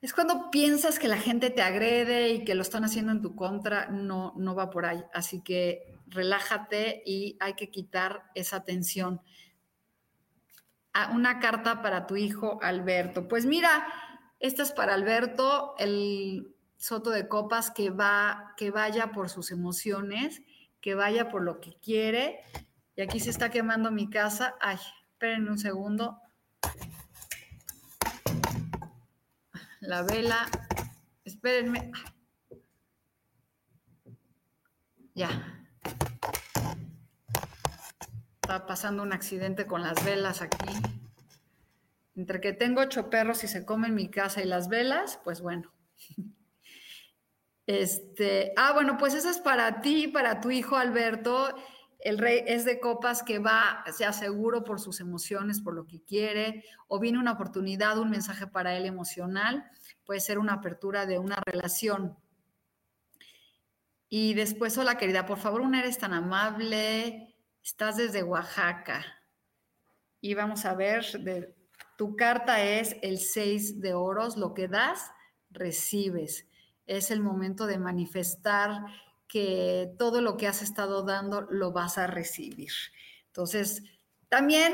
es 0.05 0.13
cuando 0.13 0.51
piensas 0.51 0.99
que 0.99 1.07
la 1.07 1.17
gente 1.17 1.49
te 1.49 1.63
agrede 1.63 2.29
y 2.29 2.43
que 2.45 2.53
lo 2.53 2.61
están 2.61 2.85
haciendo 2.85 3.11
en 3.11 3.23
tu 3.23 3.35
contra, 3.35 3.87
no, 3.87 4.35
no 4.37 4.53
va 4.53 4.69
por 4.69 4.85
ahí. 4.85 5.03
Así 5.11 5.41
que 5.41 5.97
relájate 6.05 7.01
y 7.07 7.37
hay 7.39 7.55
que 7.55 7.71
quitar 7.71 8.29
esa 8.35 8.63
tensión. 8.63 9.19
Ah, 10.93 11.11
una 11.15 11.39
carta 11.39 11.81
para 11.81 12.05
tu 12.05 12.17
hijo 12.17 12.59
Alberto. 12.61 13.27
Pues 13.27 13.47
mira, 13.47 13.87
esta 14.39 14.61
es 14.61 14.71
para 14.71 14.93
Alberto, 14.93 15.73
el 15.79 16.55
Soto 16.77 17.09
de 17.09 17.27
Copas, 17.27 17.71
que 17.71 17.89
va, 17.89 18.53
que 18.57 18.69
vaya 18.69 19.11
por 19.11 19.31
sus 19.31 19.49
emociones, 19.49 20.43
que 20.81 20.93
vaya 20.93 21.29
por 21.29 21.41
lo 21.41 21.59
que 21.59 21.79
quiere. 21.81 22.41
Y 22.95 23.01
aquí 23.01 23.19
se 23.19 23.31
está 23.31 23.49
quemando 23.49 23.89
mi 23.89 24.07
casa. 24.07 24.53
Ay, 24.61 24.77
esperen 25.13 25.49
un 25.49 25.57
segundo. 25.57 26.19
La 29.87 30.01
vela. 30.03 30.47
Espérenme. 31.23 31.91
Ya. 35.13 35.29
Está 38.41 38.65
pasando 38.65 39.03
un 39.03 39.13
accidente 39.13 39.65
con 39.65 39.81
las 39.81 40.03
velas 40.03 40.41
aquí. 40.41 40.73
Entre 42.15 42.41
que 42.41 42.53
tengo 42.53 42.81
ocho 42.81 43.09
perros 43.09 43.43
y 43.43 43.47
se 43.47 43.65
comen 43.65 43.95
mi 43.95 44.09
casa 44.09 44.41
y 44.41 44.45
las 44.45 44.69
velas, 44.69 45.19
pues 45.23 45.41
bueno. 45.41 45.71
Este, 47.67 48.53
ah, 48.57 48.73
bueno, 48.73 48.95
pues 48.99 49.15
eso 49.15 49.27
es 49.27 49.39
para 49.39 49.81
ti, 49.81 50.07
para 50.07 50.39
tu 50.39 50.51
hijo 50.51 50.75
Alberto. 50.75 51.55
El 52.05 52.19
rey 52.19 52.43
es 52.45 52.65
de 52.65 52.79
copas 52.79 53.23
que 53.23 53.39
va, 53.39 53.83
sea 53.91 54.13
seguro 54.13 54.63
por 54.63 54.79
sus 54.79 54.99
emociones, 54.99 55.59
por 55.59 55.73
lo 55.73 55.87
que 55.87 56.03
quiere, 56.03 56.63
o 56.87 56.99
viene 56.99 57.17
una 57.17 57.31
oportunidad, 57.31 57.97
un 57.97 58.11
mensaje 58.11 58.45
para 58.45 58.77
él 58.77 58.85
emocional, 58.85 59.65
puede 60.05 60.19
ser 60.19 60.37
una 60.37 60.53
apertura 60.53 61.07
de 61.07 61.17
una 61.17 61.37
relación. 61.43 62.15
Y 64.07 64.35
después, 64.35 64.77
hola 64.77 64.99
querida, 64.99 65.25
por 65.25 65.39
favor, 65.39 65.61
una 65.61 65.79
eres 65.79 65.97
tan 65.97 66.13
amable, 66.13 67.35
Estás 67.63 67.97
desde 67.97 68.21
Oaxaca. 68.21 69.03
Y 70.21 70.35
vamos 70.35 70.63
a 70.65 70.75
ver, 70.75 71.03
de, 71.21 71.55
tu 71.97 72.15
carta 72.15 72.63
es 72.63 72.95
el 73.01 73.17
6 73.17 73.81
de 73.81 73.95
oros, 73.95 74.37
lo 74.37 74.53
que 74.53 74.67
das, 74.67 75.11
recibes. 75.49 76.47
Es 76.85 77.09
el 77.09 77.21
momento 77.21 77.65
de 77.65 77.79
manifestar 77.79 78.85
que 79.35 79.93
todo 79.99 80.21
lo 80.21 80.37
que 80.37 80.47
has 80.47 80.61
estado 80.61 81.03
dando 81.03 81.41
lo 81.41 81.73
vas 81.73 81.97
a 81.97 82.07
recibir. 82.07 82.71
Entonces, 83.27 83.83
también 84.29 84.73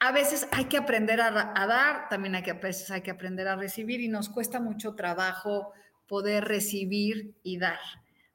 a 0.00 0.10
veces 0.10 0.48
hay 0.50 0.64
que 0.64 0.78
aprender 0.78 1.20
a, 1.20 1.30
dar, 1.30 2.08
también 2.08 2.34
hay 2.34 2.42
que, 2.42 2.50
a 2.50 2.54
veces 2.54 2.90
hay 2.90 3.02
que 3.02 3.12
aprender 3.12 3.46
a 3.46 3.54
recibir 3.54 4.00
y 4.00 4.08
nos 4.08 4.30
cuesta 4.30 4.58
mucho 4.58 4.96
trabajo 4.96 5.72
poder 6.08 6.46
recibir 6.46 7.36
y 7.44 7.58
dar. 7.58 7.78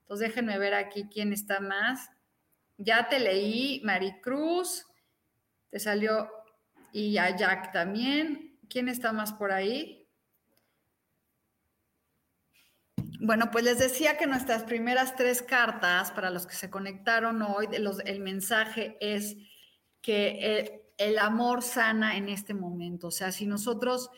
Entonces, 0.04 0.30
déjenme 0.30 0.58
ver 0.60 0.76
aquí 0.76 1.10
quién 1.12 1.34
está 1.34 1.60
más. 1.60 2.10
Ya 2.78 3.10
te 3.10 3.20
leí, 3.20 3.82
Maricruz, 3.84 4.86
te 5.72 5.80
salió 5.82 6.30
y 6.94 7.18
a 7.18 7.36
Jack 7.36 7.74
también. 7.74 8.58
¿Quién 8.70 8.88
está 8.88 9.12
más 9.12 9.34
por 9.34 9.52
ahí? 9.52 10.03
Bueno, 13.26 13.52
pues 13.52 13.64
les 13.64 13.80
decía 13.80 14.18
que 14.18 14.28
nuestras 14.28 14.64
primeras 14.64 15.16
tres 15.16 15.42
cartas, 15.42 16.12
para 16.12 16.30
los 16.30 16.46
que 16.46 16.56
se 16.56 16.70
conectaron 16.70 17.42
hoy, 17.42 17.70
el 17.72 18.20
mensaje 18.20 18.98
es 19.00 19.38
que 20.02 20.84
el, 20.98 21.18
amor 21.18 21.62
sana 21.62 22.18
en 22.18 22.28
este 22.28 22.54
momento. 22.54 23.08
O 23.08 23.12
sea, 23.12 23.32
si 23.32 23.46
nosotros 23.46 24.10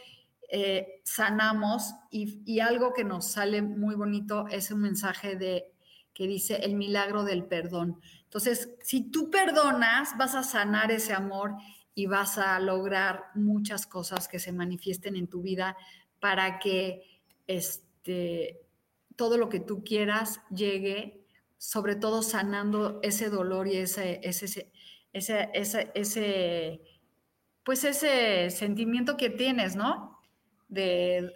eh, 0.49 1.01
sanamos 1.03 1.93
y, 2.09 2.41
y, 2.51 2.61
algo 2.61 2.93
que 2.93 3.03
nos 3.03 3.27
sale 3.27 3.61
muy 3.61 3.93
bonito 3.93 4.47
es 4.47 4.71
un 4.71 4.81
mensaje 4.81 5.35
de 5.35 5.71
que 6.11 6.25
dice 6.25 6.55
el 6.63 6.73
milagro 6.73 7.23
del 7.23 7.45
perdón. 7.45 8.01
Entonces, 8.23 8.71
si 8.81 9.11
tú 9.11 9.29
perdonas, 9.29 10.17
vas 10.17 10.33
a 10.33 10.41
sanar 10.41 10.91
ese 10.91 11.13
amor 11.13 11.53
y 11.93 12.07
vas 12.07 12.39
a 12.39 12.59
lograr 12.59 13.25
muchas 13.35 13.85
cosas 13.85 14.27
que 14.27 14.39
se 14.39 14.51
manifiesten 14.51 15.15
en 15.15 15.27
tu 15.27 15.43
vida 15.43 15.77
para 16.19 16.57
que 16.57 17.21
este, 17.45 18.64
todo 19.15 19.37
lo 19.37 19.49
que 19.49 19.59
tú 19.59 19.83
quieras 19.83 20.41
llegue, 20.49 21.25
sobre 21.57 21.95
todo 21.95 22.21
sanando 22.21 22.99
ese 23.01 23.29
dolor 23.29 23.67
y 23.67 23.77
ese, 23.77 24.19
ese, 24.23 24.71
ese, 25.13 25.49
ese, 25.53 25.91
ese 25.93 26.81
pues 27.63 27.83
ese 27.83 28.51
sentimiento 28.51 29.17
que 29.17 29.31
tienes, 29.31 29.75
¿no? 29.75 30.19
De, 30.67 31.31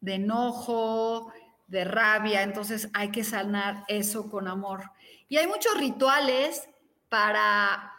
de 0.00 0.14
enojo, 0.14 1.32
de 1.68 1.84
rabia, 1.84 2.42
entonces 2.42 2.90
hay 2.94 3.10
que 3.10 3.22
sanar 3.24 3.84
eso 3.88 4.28
con 4.28 4.48
amor. 4.48 4.90
Y 5.28 5.36
hay 5.36 5.46
muchos 5.46 5.78
rituales 5.78 6.68
para, 7.08 7.92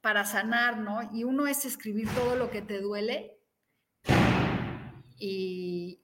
para 0.00 0.24
sanar, 0.24 0.78
¿no? 0.78 1.08
Y 1.12 1.24
uno 1.24 1.46
es 1.46 1.64
escribir 1.64 2.08
todo 2.14 2.34
lo 2.34 2.50
que 2.50 2.62
te 2.62 2.80
duele 2.80 3.38
y 5.18 6.00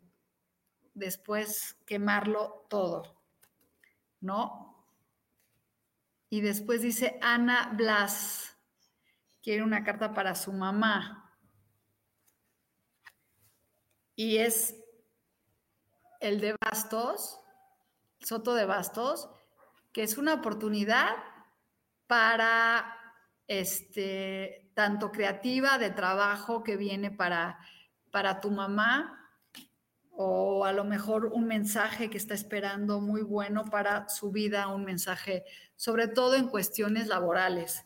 después 0.95 1.77
quemarlo 1.85 2.67
todo, 2.69 3.21
¿no? 4.21 4.87
Y 6.31 6.41
después 6.41 6.83
dice 6.83 7.19
Ana 7.21 7.73
Blas, 7.75 8.57
quiere 9.43 9.63
una 9.63 9.85
carta 9.85 10.15
para 10.15 10.35
su 10.35 10.53
mamá. 10.53 11.21
Y 14.17 14.39
es 14.39 14.77
el 16.21 16.41
de 16.41 16.57
Bastos, 16.61 17.41
Soto 18.21 18.55
de 18.55 18.65
Bastos, 18.65 19.29
que 19.93 20.03
es 20.03 20.17
una 20.17 20.35
oportunidad 20.35 21.15
para 22.07 22.97
este 23.47 24.71
tanto 24.75 25.13
creativa 25.13 25.79
de 25.79 25.91
trabajo 25.91 26.63
que 26.63 26.77
viene 26.77 27.11
para, 27.11 27.59
para 28.11 28.41
tu 28.41 28.51
mamá 28.51 29.24
o 30.17 30.65
a 30.65 30.73
lo 30.73 30.85
mejor 30.85 31.27
un 31.27 31.47
mensaje 31.47 32.09
que 32.09 32.19
está 32.19 32.35
esperando 32.35 33.01
muy 33.01 33.23
bueno 33.23 33.65
para 33.65 34.09
su 34.09 34.31
vida, 34.31 34.69
un 34.69 34.85
mensaje 34.85 35.45
sobre 35.77 36.09
todo 36.09 36.37
en 36.37 36.49
cuestiones 36.49 37.09
laborales. 37.09 37.85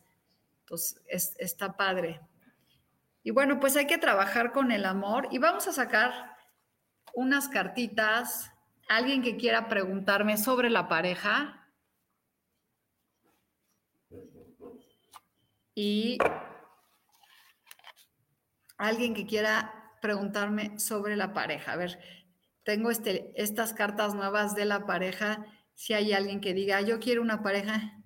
Entonces, 0.60 1.00
está 1.38 1.76
padre. 1.76 2.20
Y 3.22 3.30
bueno, 3.30 3.58
pues 3.60 3.76
hay 3.76 3.86
que 3.86 3.98
trabajar 3.98 4.52
con 4.52 4.72
el 4.72 4.84
amor 4.84 5.28
y 5.30 5.38
vamos 5.38 5.66
a 5.68 5.72
sacar 5.72 6.36
unas 7.14 7.48
cartitas. 7.48 8.52
Alguien 8.88 9.22
que 9.22 9.36
quiera 9.36 9.68
preguntarme 9.68 10.36
sobre 10.36 10.70
la 10.70 10.88
pareja. 10.88 11.66
Y 15.74 16.18
alguien 18.76 19.14
que 19.14 19.26
quiera 19.26 19.77
preguntarme 20.00 20.78
sobre 20.78 21.16
la 21.16 21.32
pareja. 21.32 21.72
A 21.72 21.76
ver, 21.76 21.98
tengo 22.64 22.90
este, 22.90 23.32
estas 23.36 23.72
cartas 23.72 24.14
nuevas 24.14 24.54
de 24.54 24.64
la 24.64 24.86
pareja. 24.86 25.46
Si 25.74 25.94
hay 25.94 26.12
alguien 26.12 26.40
que 26.40 26.54
diga, 26.54 26.80
yo 26.80 27.00
quiero 27.00 27.22
una 27.22 27.42
pareja. 27.42 28.02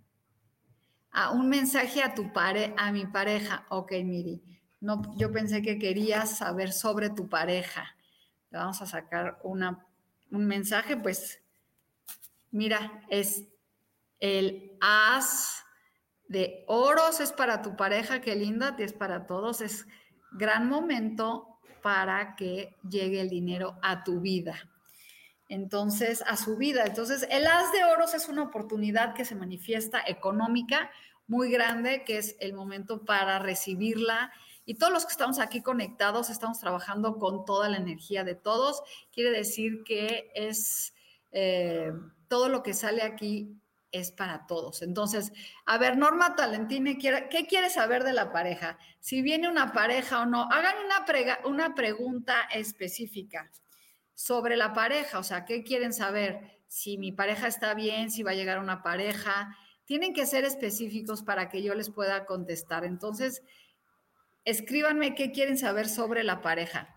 Ah, 1.11 1.31
un 1.31 1.49
mensaje 1.49 2.03
a 2.03 2.15
tu 2.15 2.33
pare, 2.33 2.75
a 2.77 2.93
mi 2.93 3.07
pareja. 3.07 3.67
Ok, 3.69 3.93
Miri. 4.05 4.43
No, 4.81 5.03
yo 5.17 5.31
pensé 5.31 5.63
que 5.63 5.79
querías 5.79 6.39
saber 6.39 6.73
sobre 6.73 7.11
tu 7.11 7.29
pareja 7.29 7.97
vamos 8.53 8.83
a 8.83 8.87
sacar 8.87 9.39
una, 9.43 9.87
un 10.31 10.47
mensaje, 10.47 10.97
pues 10.97 11.43
mira, 12.51 13.05
es 13.09 13.45
el 14.21 14.77
as 14.81 15.65
de 16.29 16.65
oros, 16.67 17.21
es 17.21 17.33
para 17.33 17.63
tu 17.63 17.77
pareja, 17.77 18.21
qué 18.21 18.37
linda, 18.37 18.77
es 18.79 18.93
para 18.93 19.27
todos, 19.27 19.61
es 19.61 19.87
gran 20.33 20.69
momento 20.69 21.52
para 21.83 22.37
que 22.37 22.77
llegue 22.89 23.21
el 23.21 23.29
dinero 23.29 23.79
a 23.83 24.05
tu 24.05 24.21
vida. 24.21 24.55
Entonces, 25.49 26.23
a 26.27 26.37
su 26.37 26.57
vida. 26.57 26.85
Entonces, 26.87 27.27
el 27.31 27.47
as 27.47 27.73
de 27.73 27.85
oros 27.85 28.15
es 28.15 28.29
una 28.29 28.45
oportunidad 28.45 29.15
que 29.15 29.25
se 29.25 29.35
manifiesta 29.35 30.03
económica 30.07 30.91
muy 31.27 31.51
grande, 31.51 32.05
que 32.05 32.19
es 32.19 32.37
el 32.41 32.55
momento 32.55 33.05
para 33.05 33.39
recibirla 33.39 34.33
y 34.65 34.75
todos 34.75 34.93
los 34.93 35.05
que 35.05 35.13
estamos 35.13 35.39
aquí 35.39 35.61
conectados 35.61 36.31
estamos 36.31 36.61
trabajando 36.61 37.19
con 37.19 37.45
toda 37.45 37.69
la 37.69 37.79
energía 37.79 38.23
de 38.23 38.35
todos. 38.35 38.83
Quiere 39.13 39.31
decir 39.31 39.83
que 39.85 40.31
es 40.35 40.95
eh, 41.33 41.93
todo 42.29 42.49
lo 42.49 42.63
que 42.63 42.75
sale 42.75 43.03
aquí 43.03 43.57
es 43.93 44.11
para 44.11 44.47
todos. 44.47 44.83
Entonces, 44.83 45.33
a 45.67 45.79
ver, 45.79 45.97
Norma 45.97 46.35
Talentini, 46.35 46.99
¿qué 46.99 47.47
quiere 47.49 47.71
saber 47.71 48.03
de 48.05 48.15
la 48.15 48.33
pareja? 48.33 48.79
Si 48.99 49.23
viene 49.23 49.49
una 49.49 49.73
pareja 49.73 50.23
o 50.23 50.27
no, 50.27 50.49
hagan 50.51 50.75
una, 50.85 51.39
una 51.45 51.75
pregunta 51.75 52.49
específica. 52.53 53.51
sobre 54.15 54.57
la 54.57 54.73
pareja, 54.73 55.19
o 55.19 55.23
sea, 55.23 55.45
¿qué 55.45 55.65
quieren 55.65 55.93
saber? 55.93 56.61
Si 56.69 56.97
mi 56.99 57.13
pareja 57.13 57.49
está 57.49 57.75
bien, 57.75 58.11
si 58.11 58.23
va 58.23 58.33
a 58.33 58.35
llegar 58.35 58.59
una 58.59 58.83
pareja. 58.83 59.57
Tienen 59.85 60.15
que 60.15 60.27
ser 60.27 60.45
específicos 60.45 61.23
para 61.23 61.49
que 61.49 61.63
yo 61.63 61.75
les 61.75 61.91
pueda 61.91 62.25
contestar. 62.25 62.85
Entonces, 62.85 63.43
escríbanme 64.45 65.15
qué 65.15 65.33
quieren 65.33 65.59
saber 65.59 65.89
sobre 65.89 66.23
la 66.25 66.41
pareja. 66.41 66.95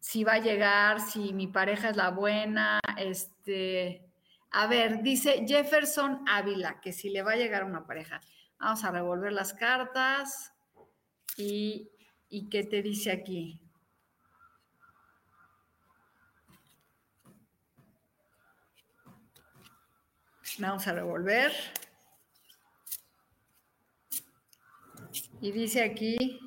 Si 0.00 0.24
va 0.24 0.34
a 0.34 0.40
llegar, 0.40 1.00
si 1.00 1.32
mi 1.32 1.46
pareja 1.46 1.90
es 1.90 1.96
la 1.96 2.10
buena, 2.10 2.80
este, 2.96 4.07
a 4.50 4.66
ver, 4.66 5.02
dice 5.02 5.44
Jefferson 5.46 6.24
Ávila, 6.26 6.80
que 6.80 6.92
si 6.92 7.10
le 7.10 7.22
va 7.22 7.32
a 7.32 7.36
llegar 7.36 7.64
una 7.64 7.86
pareja. 7.86 8.20
Vamos 8.58 8.82
a 8.84 8.90
revolver 8.90 9.32
las 9.32 9.54
cartas 9.54 10.52
y, 11.36 11.90
y 12.28 12.48
qué 12.48 12.64
te 12.64 12.82
dice 12.82 13.12
aquí. 13.12 13.60
Vamos 20.58 20.86
a 20.88 20.92
revolver. 20.92 21.52
Y 25.40 25.52
dice 25.52 25.84
aquí, 25.84 26.40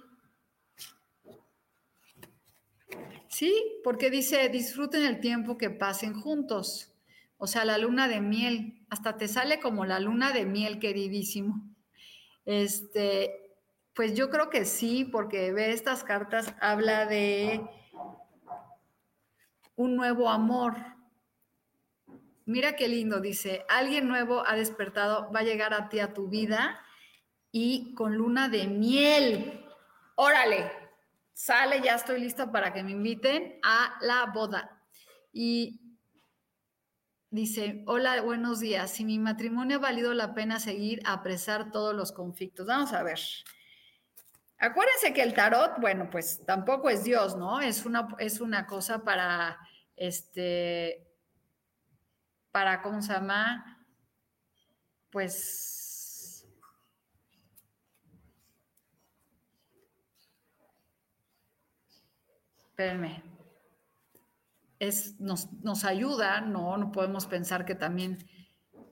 sí, 3.30 3.80
porque 3.86 4.10
dice, 4.10 4.50
disfruten 4.50 5.04
el 5.06 5.22
tiempo 5.22 5.58
que 5.58 5.70
pasen 5.70 6.20
juntos. 6.20 6.91
O 7.44 7.48
sea, 7.48 7.66
la 7.66 7.80
luna 7.80 8.08
de 8.08 8.22
miel, 8.22 8.86
hasta 8.92 9.18
te 9.18 9.28
sale 9.28 9.60
como 9.60 9.84
la 9.84 10.00
luna 10.00 10.32
de 10.32 10.46
miel, 10.46 10.78
queridísimo. 10.78 11.76
Este, 12.46 13.56
pues 13.96 14.14
yo 14.14 14.30
creo 14.30 14.52
que 14.52 14.64
sí, 14.64 15.06
porque 15.06 15.52
ve 15.52 15.72
estas 15.72 16.04
cartas, 16.04 16.54
habla 16.62 17.08
de 17.08 17.60
un 19.76 19.96
nuevo 19.96 20.30
amor. 20.30 20.76
Mira 22.46 22.76
qué 22.76 22.88
lindo, 22.88 23.20
dice, 23.20 23.66
alguien 23.70 24.08
nuevo 24.08 24.44
ha 24.48 24.56
despertado, 24.56 25.32
va 25.32 25.40
a 25.40 25.44
llegar 25.44 25.74
a 25.74 25.90
ti 25.90 26.00
a 26.00 26.14
tu 26.14 26.28
vida 26.28 26.80
y 27.52 27.96
con 27.96 28.18
luna 28.18 28.50
de 28.50 28.68
miel. 28.68 29.66
Órale, 30.14 30.72
sale, 31.34 31.82
ya 31.82 31.96
estoy 31.96 32.22
lista 32.22 32.52
para 32.52 32.72
que 32.72 32.84
me 32.84 32.92
inviten 32.92 33.60
a 33.64 33.98
la 34.02 34.28
boda. 34.28 34.80
Y 35.34 35.81
dice, 37.32 37.84
hola, 37.88 38.22
buenos 38.22 38.60
días. 38.60 38.92
Si 38.92 39.04
mi 39.06 39.18
matrimonio 39.18 39.78
ha 39.78 39.80
valido 39.80 40.14
la 40.14 40.36
pena 40.36 40.60
seguir 40.60 41.02
a 41.06 41.14
apresar 41.14 41.72
todos 41.72 41.96
los 41.96 42.12
conflictos. 42.12 42.68
Vamos 42.68 42.94
a 42.94 43.02
ver. 43.02 43.20
Acuérdense 44.60 45.14
que 45.14 45.24
el 45.24 45.34
tarot, 45.34 45.80
bueno, 45.80 46.10
pues 46.12 46.46
tampoco 46.46 46.90
es 46.90 47.04
Dios, 47.04 47.36
¿no? 47.36 47.60
Es 47.62 47.86
una, 47.86 48.10
es 48.20 48.42
una 48.42 48.68
cosa 48.68 49.04
para, 49.04 49.58
este, 49.96 51.08
para, 52.52 52.84
¿cómo 52.84 53.02
se 53.02 53.14
llama? 53.14 53.84
Pues 55.10 56.46
espérenme, 62.60 63.24
es, 64.82 65.20
nos, 65.20 65.86
ayuda, 65.86 66.42
no, 66.42 66.76
no 66.76 66.92
podemos 66.92 67.28
pensar 67.28 67.66
que 67.66 67.76
también 67.76 68.18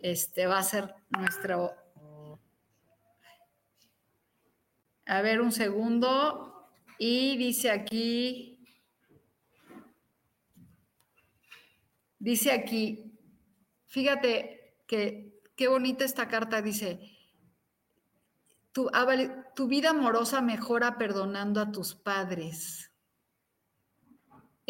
este, 0.03 0.45
va 0.45 0.59
a 0.59 0.63
ser 0.63 0.93
nuestro... 1.09 1.73
A 5.07 5.23
ver, 5.23 5.41
un 5.41 5.51
segundo. 5.51 6.69
Y 6.99 7.37
dice 7.37 7.71
aquí, 7.71 8.63
dice 12.19 12.51
aquí, 12.51 13.17
fíjate 13.87 14.75
que 14.85 15.41
qué 15.55 15.67
bonita 15.67 16.05
esta 16.05 16.27
carta, 16.27 16.61
dice, 16.61 16.99
tu, 18.71 18.91
tu 19.55 19.67
vida 19.67 19.89
amorosa 19.89 20.39
mejora 20.41 20.99
perdonando 20.99 21.59
a 21.59 21.71
tus 21.71 21.95
padres. 21.95 22.88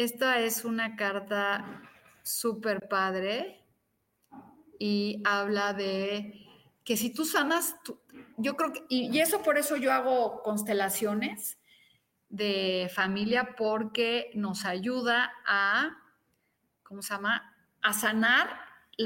Esta 0.00 0.38
es 0.38 0.64
una 0.64 0.96
carta 0.96 1.82
súper 2.22 2.88
padre 2.88 3.62
y 4.78 5.20
habla 5.26 5.74
de 5.74 6.42
que 6.84 6.96
si 6.96 7.12
tú 7.12 7.26
sanas, 7.26 7.76
yo 8.38 8.56
creo 8.56 8.72
que, 8.72 8.82
y, 8.88 9.18
eso 9.20 9.42
por 9.42 9.58
eso 9.58 9.76
yo 9.76 9.92
hago 9.92 10.42
constelaciones 10.42 11.58
de 12.30 12.90
familia 12.94 13.54
porque 13.58 14.30
nos 14.32 14.64
ayuda 14.64 15.32
a, 15.46 15.98
¿cómo 16.82 17.02
se 17.02 17.12
llama? 17.12 17.54
A 17.82 17.92
sanar 17.92 18.58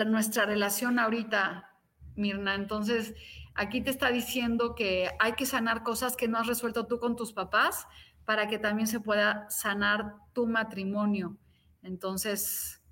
nuestra 0.07 0.47
relación 0.47 1.01
ahorita, 1.01 1.73
Mirna. 2.15 2.55
Entonces, 2.55 3.15
aquí 3.57 3.81
te 3.81 3.91
está 3.91 4.11
diciendo 4.11 4.77
que 4.77 5.11
hay 5.19 5.33
que 5.33 5.45
sanar 5.45 5.83
cosas 5.83 6.15
que 6.15 6.29
no 6.29 6.39
has 6.39 6.47
resuelto 6.47 6.87
tú 6.87 7.01
con 7.01 7.17
tus 7.17 7.33
papás 7.33 7.89
para 8.25 8.49
que 8.49 8.59
también 8.59 8.87
se 8.87 9.01
pueda 9.01 9.49
sanar 9.51 10.15
tu 10.33 10.47
matrimonio. 10.47 11.37
Entonces, 11.83 12.83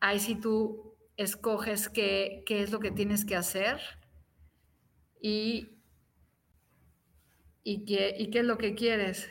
ahí 0.00 0.20
sí 0.20 0.34
tú 0.36 0.94
escoges 1.16 1.88
qué, 1.88 2.44
es 2.48 2.70
lo 2.70 2.80
que 2.80 2.90
tienes 2.90 3.24
que 3.24 3.36
hacer 3.36 3.80
y, 5.20 5.78
y, 7.64 7.84
qué, 7.84 8.14
y 8.18 8.30
qué 8.30 8.40
es 8.40 8.44
lo 8.44 8.58
que 8.58 8.74
quieres. 8.74 9.30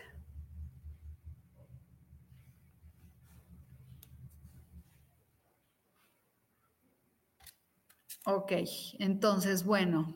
Ok, 8.25 8.51
entonces, 8.99 9.63
bueno, 9.65 10.13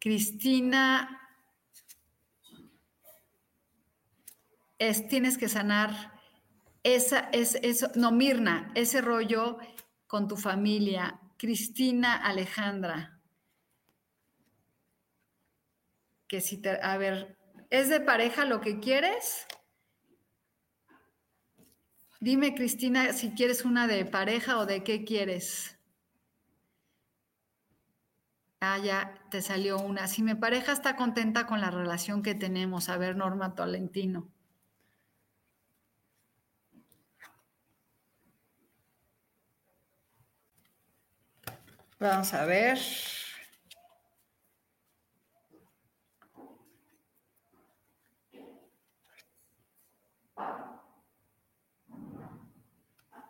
Cristina 0.00 1.21
es, 4.88 5.06
tienes 5.06 5.38
que 5.38 5.48
sanar 5.48 6.12
esa, 6.82 7.28
es, 7.32 7.56
eso, 7.62 7.90
no, 7.94 8.10
Mirna, 8.10 8.72
ese 8.74 9.00
rollo 9.00 9.58
con 10.06 10.26
tu 10.26 10.36
familia. 10.36 11.20
Cristina 11.36 12.16
Alejandra. 12.16 13.20
Que 16.26 16.40
si 16.40 16.58
te, 16.58 16.80
a 16.82 16.96
ver, 16.96 17.38
¿es 17.70 17.88
de 17.88 18.00
pareja 18.00 18.44
lo 18.44 18.60
que 18.60 18.80
quieres? 18.80 19.46
Dime, 22.20 22.54
Cristina, 22.54 23.12
si 23.12 23.30
quieres 23.30 23.64
una 23.64 23.86
de 23.86 24.04
pareja 24.04 24.58
o 24.58 24.66
de 24.66 24.82
qué 24.82 25.04
quieres. 25.04 25.78
Ah, 28.60 28.78
ya 28.78 29.14
te 29.30 29.42
salió 29.42 29.78
una. 29.78 30.06
Si 30.06 30.22
mi 30.22 30.34
pareja 30.34 30.72
está 30.72 30.94
contenta 30.96 31.46
con 31.46 31.60
la 31.60 31.70
relación 31.70 32.22
que 32.22 32.36
tenemos, 32.36 32.88
a 32.88 32.96
ver, 32.96 33.16
Norma 33.16 33.54
Tolentino. 33.54 34.31
Vamos 42.02 42.34
a 42.34 42.44
ver. 42.46 42.78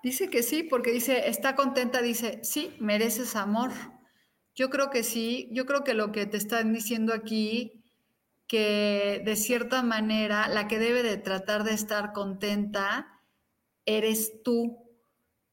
Dice 0.02 0.30
que 0.30 0.42
sí, 0.42 0.62
porque 0.62 0.90
dice, 0.90 1.28
está 1.28 1.54
contenta, 1.54 2.00
dice, 2.00 2.40
sí, 2.42 2.74
mereces 2.80 3.37
amor. 3.37 3.72
Yo 4.54 4.70
creo 4.70 4.88
que 4.88 5.02
sí, 5.02 5.50
yo 5.52 5.66
creo 5.66 5.85
que 5.85 5.92
lo 5.92 6.11
que 6.11 6.24
te 6.24 6.38
están 6.38 6.72
diciendo 6.72 7.12
aquí, 7.12 7.85
que 8.46 9.20
de 9.22 9.37
cierta 9.37 9.82
manera 9.82 10.48
la 10.48 10.66
que 10.66 10.78
debe 10.78 11.02
de 11.02 11.18
tratar 11.18 11.64
de 11.64 11.74
estar 11.74 12.12
contenta 12.14 13.20
eres 13.85 14.42
tú, 14.42 14.82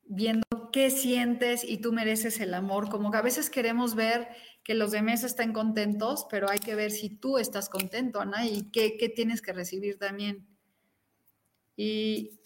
viendo 0.10 0.72
qué 0.74 0.89
sientes 0.89 1.63
y 1.63 1.78
tú 1.78 1.93
mereces 1.93 2.39
el 2.39 2.56
amor, 2.56 2.89
como 2.89 3.12
que 3.12 3.17
a 3.17 3.22
veces 3.22 3.50
queremos 3.50 3.93
ver 3.93 4.28
que 4.63 4.74
los 4.74 4.91
demás 4.91 5.24
estén 5.24 5.54
contentos, 5.54 6.26
pero 6.30 6.50
hay 6.50 6.58
que 6.58 6.74
ver 6.76 6.89
si 6.89 7.10
tú 7.10 7.38
estás 7.38 7.69
contento, 7.69 8.19
Ana, 8.19 8.45
y 8.45 8.72
qué, 8.72 8.98
qué 8.98 9.08
tienes 9.08 9.41
que 9.41 9.54
recibir 9.54 10.00
también. 10.00 10.48
Y 11.76 12.39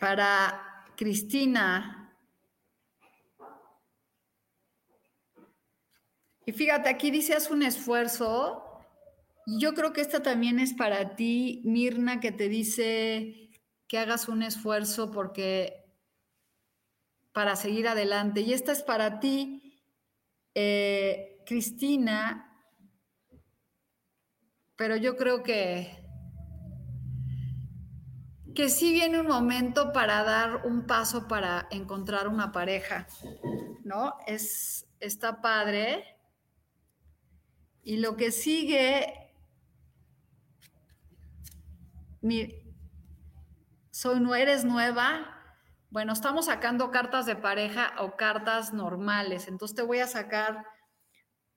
para 0.00 0.86
Cristina, 0.96 2.16
y 6.46 6.52
fíjate, 6.52 6.88
aquí 6.88 7.10
dice, 7.10 7.34
haz 7.34 7.50
un 7.50 7.62
esfuerzo 7.62 8.69
yo 9.58 9.74
creo 9.74 9.92
que 9.92 10.00
esta 10.00 10.22
también 10.22 10.58
es 10.58 10.74
para 10.74 11.16
ti, 11.16 11.62
Mirna, 11.64 12.20
que 12.20 12.32
te 12.32 12.48
dice 12.48 13.50
que 13.88 13.98
hagas 13.98 14.28
un 14.28 14.42
esfuerzo 14.42 15.10
porque 15.10 15.84
para 17.32 17.56
seguir 17.56 17.88
adelante. 17.88 18.40
Y 18.40 18.52
esta 18.52 18.72
es 18.72 18.82
para 18.82 19.20
ti, 19.20 19.82
eh, 20.54 21.42
Cristina, 21.46 22.64
pero 24.76 24.96
yo 24.96 25.16
creo 25.16 25.42
que 25.42 26.00
que 28.54 28.68
sí 28.68 28.92
viene 28.92 29.20
un 29.20 29.26
momento 29.26 29.92
para 29.92 30.22
dar 30.24 30.66
un 30.66 30.86
paso 30.86 31.28
para 31.28 31.68
encontrar 31.70 32.28
una 32.28 32.52
pareja, 32.52 33.06
¿no? 33.84 34.16
Es, 34.26 34.86
está 34.98 35.40
padre. 35.40 36.04
Y 37.82 37.98
lo 37.98 38.16
que 38.16 38.32
sigue, 38.32 39.29
soy, 43.90 44.20
no 44.20 44.34
eres 44.34 44.64
nueva. 44.64 45.36
Bueno, 45.90 46.12
estamos 46.12 46.46
sacando 46.46 46.90
cartas 46.90 47.26
de 47.26 47.36
pareja 47.36 47.94
o 47.98 48.16
cartas 48.16 48.72
normales. 48.72 49.48
Entonces 49.48 49.74
te 49.74 49.82
voy 49.82 50.00
a 50.00 50.06
sacar 50.06 50.64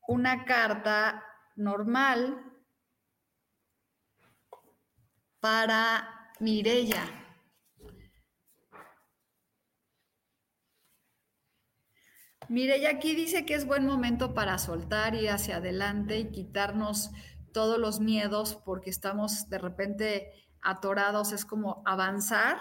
una 0.08 0.46
carta 0.46 1.24
normal 1.56 2.44
para 5.40 6.32
Mirella. 6.40 7.04
Mirella 12.50 12.90
aquí 12.92 13.16
dice 13.16 13.46
que 13.46 13.54
es 13.54 13.66
buen 13.66 13.86
momento 13.86 14.34
para 14.34 14.58
soltar, 14.58 15.16
ir 15.16 15.30
hacia 15.30 15.58
adelante 15.58 16.20
y 16.20 16.32
quitarnos 16.32 17.12
todos 17.54 17.78
los 17.78 18.00
miedos 18.00 18.56
porque 18.66 18.90
estamos 18.90 19.50
de 19.50 19.60
repente 19.60 20.44
atorados, 20.64 21.32
es 21.32 21.46
como 21.46 21.84
avanzar 21.86 22.58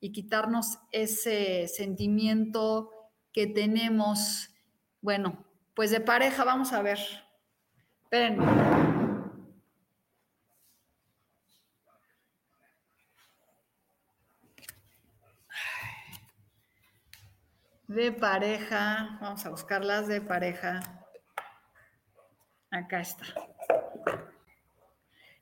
y 0.00 0.12
quitarnos 0.12 0.78
ese 0.90 1.68
sentimiento 1.68 2.90
que 3.32 3.46
tenemos. 3.46 4.50
Bueno, 5.00 5.44
pues 5.74 5.90
de 5.90 6.00
pareja, 6.00 6.44
vamos 6.44 6.72
a 6.72 6.82
ver. 6.82 6.98
Espérenme. 8.04 8.92
de 17.94 18.10
pareja. 18.10 19.18
Vamos 19.20 19.44
a 19.44 19.50
buscarlas 19.50 20.08
de 20.08 20.20
pareja. 20.20 20.80
Acá 22.70 23.00
está. 23.00 23.26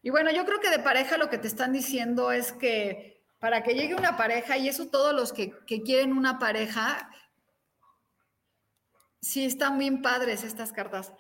Y 0.03 0.11
bueno, 0.11 0.31
yo 0.31 0.45
creo 0.45 0.61
que 0.61 0.71
de 0.71 0.79
pareja 0.79 1.19
lo 1.19 1.29
que 1.29 1.39
te 1.39 1.49
están 1.49 1.73
diciendo 1.73 2.33
es 2.33 2.53
que 2.53 3.23
para 3.39 3.63
que 3.63 3.75
llegue 3.75 3.95
una 3.95 4.17
pareja, 4.17 4.59
y 4.59 4.69
eso 4.69 4.89
todos 4.89 5.15
los 5.15 5.33
que, 5.33 5.53
que 5.67 5.83
quieren 5.83 6.13
una 6.13 6.39
pareja, 6.39 7.11
sí 9.21 9.45
están 9.45 9.79
bien 9.79 10.03
padres 10.03 10.45
estas 10.45 10.73
cartas. 10.73 11.13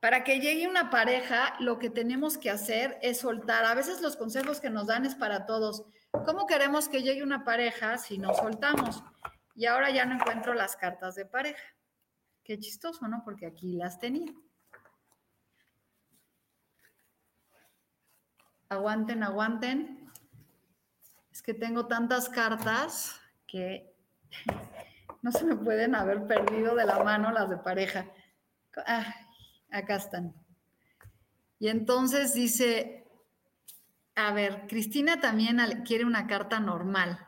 Para 0.00 0.22
que 0.22 0.38
llegue 0.38 0.68
una 0.68 0.90
pareja, 0.90 1.54
lo 1.58 1.78
que 1.78 1.90
tenemos 1.90 2.38
que 2.38 2.50
hacer 2.50 2.98
es 3.02 3.18
soltar. 3.18 3.64
A 3.64 3.74
veces 3.74 4.00
los 4.00 4.16
consejos 4.16 4.60
que 4.60 4.70
nos 4.70 4.86
dan 4.86 5.04
es 5.04 5.16
para 5.16 5.44
todos. 5.44 5.84
¿Cómo 6.24 6.46
queremos 6.46 6.88
que 6.88 7.02
llegue 7.02 7.22
una 7.22 7.44
pareja 7.44 7.98
si 7.98 8.18
nos 8.18 8.36
soltamos? 8.36 9.02
Y 9.56 9.66
ahora 9.66 9.90
ya 9.90 10.04
no 10.04 10.14
encuentro 10.14 10.54
las 10.54 10.76
cartas 10.76 11.16
de 11.16 11.26
pareja. 11.26 11.62
Qué 12.44 12.58
chistoso, 12.58 13.08
¿no? 13.08 13.22
Porque 13.24 13.46
aquí 13.46 13.74
las 13.74 13.98
tenía. 13.98 14.32
Aguanten, 18.70 19.22
aguanten. 19.22 20.10
Es 21.32 21.42
que 21.42 21.54
tengo 21.54 21.86
tantas 21.86 22.28
cartas 22.28 23.18
que 23.46 23.94
no 25.22 25.32
se 25.32 25.44
me 25.44 25.56
pueden 25.56 25.94
haber 25.94 26.26
perdido 26.26 26.74
de 26.74 26.84
la 26.84 27.02
mano 27.02 27.32
las 27.32 27.48
de 27.48 27.56
pareja. 27.56 28.06
Ah, 28.86 29.14
acá 29.70 29.96
están. 29.96 30.34
Y 31.58 31.68
entonces 31.68 32.34
dice, 32.34 33.06
a 34.14 34.32
ver, 34.32 34.66
Cristina 34.68 35.20
también 35.20 35.58
quiere 35.86 36.04
una 36.04 36.26
carta 36.26 36.60
normal. 36.60 37.18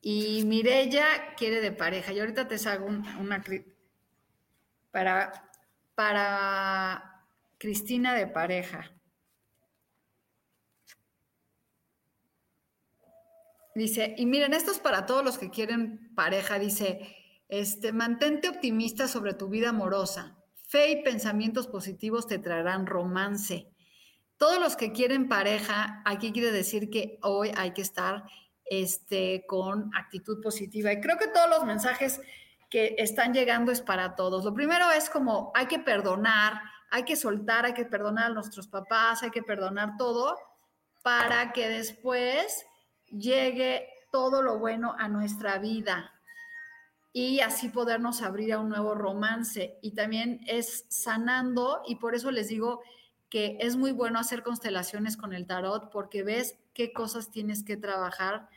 Y 0.00 0.44
Mirella 0.44 1.34
quiere 1.36 1.60
de 1.60 1.72
pareja. 1.72 2.12
Y 2.12 2.20
ahorita 2.20 2.48
te 2.48 2.56
hago 2.68 2.86
una 2.86 3.42
para, 4.90 5.50
para 5.94 7.24
Cristina 7.58 8.14
de 8.14 8.26
pareja. 8.26 8.93
Dice, 13.74 14.14
y 14.16 14.26
miren, 14.26 14.54
esto 14.54 14.70
es 14.70 14.78
para 14.78 15.04
todos 15.04 15.24
los 15.24 15.36
que 15.36 15.50
quieren 15.50 16.14
pareja. 16.14 16.58
Dice, 16.58 17.16
este, 17.48 17.92
mantente 17.92 18.48
optimista 18.48 19.08
sobre 19.08 19.34
tu 19.34 19.48
vida 19.48 19.70
amorosa. 19.70 20.36
Fe 20.66 20.90
y 20.90 21.02
pensamientos 21.02 21.66
positivos 21.66 22.26
te 22.26 22.38
traerán 22.38 22.86
romance. 22.86 23.68
Todos 24.36 24.60
los 24.60 24.76
que 24.76 24.92
quieren 24.92 25.28
pareja, 25.28 26.02
aquí 26.04 26.32
quiere 26.32 26.52
decir 26.52 26.90
que 26.90 27.18
hoy 27.22 27.50
hay 27.56 27.72
que 27.72 27.82
estar 27.82 28.24
este, 28.64 29.44
con 29.46 29.90
actitud 29.96 30.40
positiva. 30.40 30.92
Y 30.92 31.00
creo 31.00 31.18
que 31.18 31.28
todos 31.28 31.50
los 31.50 31.64
mensajes 31.64 32.20
que 32.70 32.94
están 32.98 33.32
llegando 33.32 33.72
es 33.72 33.80
para 33.80 34.14
todos. 34.16 34.44
Lo 34.44 34.54
primero 34.54 34.90
es 34.90 35.10
como 35.10 35.52
hay 35.54 35.66
que 35.66 35.78
perdonar, 35.78 36.60
hay 36.90 37.04
que 37.04 37.16
soltar, 37.16 37.66
hay 37.66 37.74
que 37.74 37.84
perdonar 37.84 38.30
a 38.30 38.34
nuestros 38.34 38.68
papás, 38.68 39.22
hay 39.22 39.30
que 39.30 39.42
perdonar 39.42 39.96
todo 39.96 40.36
para 41.02 41.52
que 41.52 41.68
después 41.68 42.66
llegue 43.18 43.88
todo 44.10 44.42
lo 44.42 44.58
bueno 44.58 44.94
a 44.98 45.08
nuestra 45.08 45.58
vida 45.58 46.12
y 47.12 47.40
así 47.40 47.68
podernos 47.68 48.22
abrir 48.22 48.52
a 48.52 48.58
un 48.58 48.68
nuevo 48.68 48.94
romance. 48.94 49.78
Y 49.82 49.92
también 49.92 50.40
es 50.46 50.84
sanando 50.88 51.82
y 51.86 51.96
por 51.96 52.14
eso 52.14 52.30
les 52.30 52.48
digo 52.48 52.82
que 53.30 53.56
es 53.60 53.76
muy 53.76 53.92
bueno 53.92 54.18
hacer 54.18 54.42
constelaciones 54.42 55.16
con 55.16 55.32
el 55.32 55.46
tarot 55.46 55.90
porque 55.90 56.22
ves 56.22 56.56
qué 56.72 56.92
cosas 56.92 57.30
tienes 57.30 57.62
que 57.62 57.76
trabajar 57.76 58.48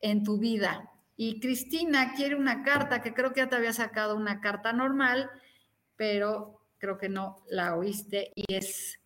en 0.00 0.24
tu 0.24 0.38
vida. 0.38 0.90
Y 1.16 1.40
Cristina 1.40 2.14
quiere 2.14 2.34
una 2.34 2.62
carta, 2.64 3.00
que 3.00 3.14
creo 3.14 3.32
que 3.32 3.40
ya 3.40 3.48
te 3.48 3.56
había 3.56 3.72
sacado 3.72 4.16
una 4.16 4.40
carta 4.40 4.72
normal, 4.72 5.30
pero 5.96 6.60
creo 6.78 6.98
que 6.98 7.08
no 7.08 7.42
la 7.48 7.76
oíste 7.76 8.32
y 8.34 8.52
es 8.52 8.98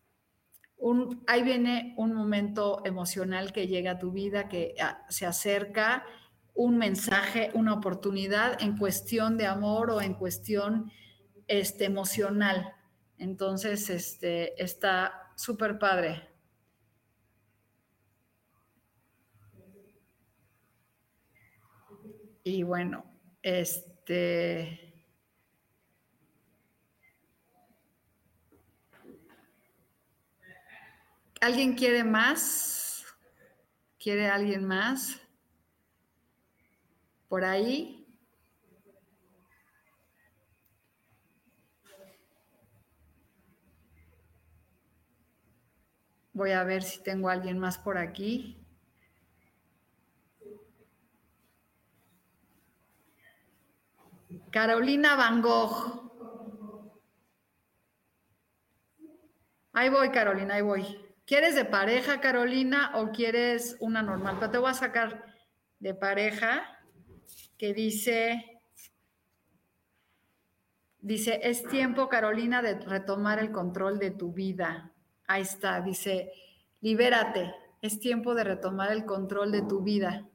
ahí 1.26 1.42
viene 1.42 1.94
un 1.96 2.14
momento 2.14 2.82
emocional 2.84 3.52
que 3.52 3.66
llega 3.66 3.92
a 3.92 3.98
tu 3.98 4.12
vida, 4.12 4.48
que 4.48 4.74
ah, 4.80 5.04
se 5.08 5.26
acerca, 5.26 6.04
un 6.54 6.76
mensaje, 6.76 7.50
una 7.54 7.74
oportunidad 7.74 8.60
en 8.62 8.76
cuestión 8.76 9.36
de 9.36 9.46
amor 9.46 9.90
o 9.90 10.00
en 10.00 10.14
cuestión 10.14 10.90
este, 11.46 11.84
emocional. 11.84 12.74
Entonces, 13.16 13.90
este, 13.90 14.60
está 14.62 15.32
súper 15.36 15.78
padre. 15.78 16.28
Y 22.44 22.62
bueno, 22.62 23.04
este... 23.42 24.87
¿Alguien 31.40 31.74
quiere 31.74 32.02
más? 32.02 33.04
¿Quiere 33.98 34.28
alguien 34.28 34.64
más? 34.64 35.20
Por 37.28 37.44
ahí. 37.44 38.06
Voy 46.32 46.50
a 46.52 46.64
ver 46.64 46.82
si 46.82 47.02
tengo 47.02 47.28
alguien 47.28 47.58
más 47.58 47.78
por 47.78 47.98
aquí. 47.98 48.64
Carolina 54.50 55.14
Van 55.16 55.40
Gogh. 55.40 56.10
Ahí 59.72 59.88
voy, 59.88 60.10
Carolina, 60.10 60.54
ahí 60.54 60.62
voy. 60.62 61.07
¿Quieres 61.28 61.54
de 61.54 61.66
pareja, 61.66 62.22
Carolina, 62.22 62.92
o 62.94 63.10
quieres 63.12 63.76
una 63.80 64.00
normal? 64.00 64.36
Pero 64.40 64.50
te 64.50 64.56
voy 64.56 64.70
a 64.70 64.72
sacar 64.72 65.26
de 65.78 65.92
pareja 65.92 66.80
que 67.58 67.74
dice, 67.74 68.62
dice, 71.02 71.38
es 71.42 71.68
tiempo, 71.68 72.08
Carolina, 72.08 72.62
de 72.62 72.80
retomar 72.80 73.40
el 73.40 73.52
control 73.52 73.98
de 73.98 74.10
tu 74.10 74.32
vida. 74.32 74.90
Ahí 75.26 75.42
está, 75.42 75.82
dice, 75.82 76.32
libérate, 76.80 77.54
es 77.82 78.00
tiempo 78.00 78.34
de 78.34 78.44
retomar 78.44 78.90
el 78.90 79.04
control 79.04 79.52
de 79.52 79.60
tu 79.60 79.82
vida. 79.82 80.26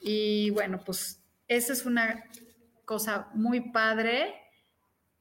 Y 0.00 0.50
bueno, 0.50 0.78
pues 0.78 1.20
esa 1.48 1.72
es 1.72 1.84
una 1.84 2.22
cosa 2.84 3.30
muy 3.34 3.72
padre 3.72 4.32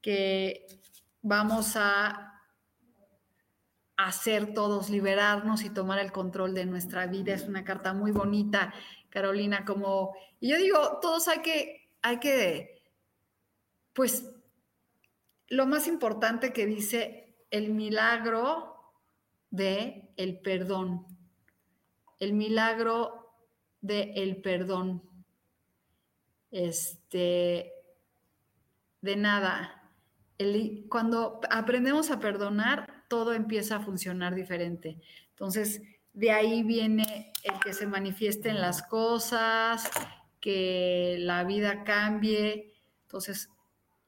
que 0.04 0.68
vamos 1.24 1.74
a 1.78 2.31
hacer 4.06 4.54
todos, 4.54 4.90
liberarnos 4.90 5.64
y 5.64 5.70
tomar 5.70 6.00
el 6.00 6.12
control 6.12 6.54
de 6.54 6.66
nuestra 6.66 7.08
vida. 7.08 7.34
Es 7.34 7.48
una 7.48 7.64
carta 7.64 7.94
muy 7.94 8.12
bonita, 8.12 8.74
Carolina, 9.10 9.66
como, 9.66 10.16
y 10.40 10.50
yo 10.50 10.58
digo, 10.58 11.00
todos 11.02 11.28
hay 11.28 11.40
que, 11.40 11.90
hay 12.02 12.20
que, 12.20 12.82
pues, 13.94 14.32
lo 15.48 15.66
más 15.68 15.88
importante 15.88 16.54
que 16.54 16.66
dice 16.66 17.36
el 17.52 17.70
milagro 17.70 18.94
de 19.50 20.14
el 20.16 20.40
perdón. 20.40 21.06
El 22.20 22.34
milagro 22.34 23.34
de 23.82 24.14
el 24.16 24.42
perdón. 24.42 25.04
Este, 26.52 27.74
de 29.02 29.16
nada. 29.16 29.78
cuando 30.90 31.42
aprendemos 31.50 32.12
a 32.12 32.20
perdonar, 32.20 33.01
todo 33.12 33.34
empieza 33.34 33.76
a 33.76 33.80
funcionar 33.82 34.36
diferente. 34.36 34.98
Entonces, 35.32 35.82
de 36.14 36.32
ahí 36.32 36.64
viene 36.64 37.34
el 37.44 37.60
que 37.60 37.74
se 37.74 37.86
manifiesten 37.86 38.62
las 38.62 38.84
cosas, 38.84 39.92
que 40.40 41.18
la 41.20 41.44
vida 41.44 41.84
cambie. 41.84 42.74
Entonces, 43.02 43.50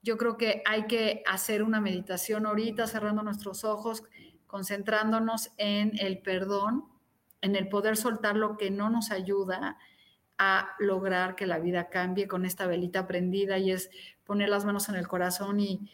yo 0.04 0.18
creo 0.18 0.38
que 0.38 0.63
hay 0.66 0.88
que 0.88 1.22
hacer 1.26 1.63
una 1.63 1.82
meditación 1.82 2.46
ahorita, 2.46 2.88
cerrando 2.88 3.24
nuestros 3.24 3.66
ojos, 3.66 4.04
concentrándonos 4.48 5.52
en 5.58 5.92
el 6.00 6.20
perdón, 6.20 6.86
en 7.42 7.58
el 7.58 7.68
poder 7.68 7.98
soltar 7.98 8.38
lo 8.38 8.56
que 8.56 8.72
no 8.72 8.89
nos 8.89 9.12
ayuda 9.12 9.78
a 10.38 10.70
lograr 10.80 11.36
que 11.36 11.46
la 11.46 11.60
vida 11.60 11.89
cambie 11.89 12.30
con 12.30 12.46
esta 12.46 12.68
velita 12.68 13.06
prendida 13.06 13.58
y 13.58 13.72
es 13.72 13.89
poner 14.24 14.48
las 14.48 14.63
manos 14.63 14.88
en 14.88 14.96
el 14.96 15.10
corazón 15.10 15.60
y 15.60 15.92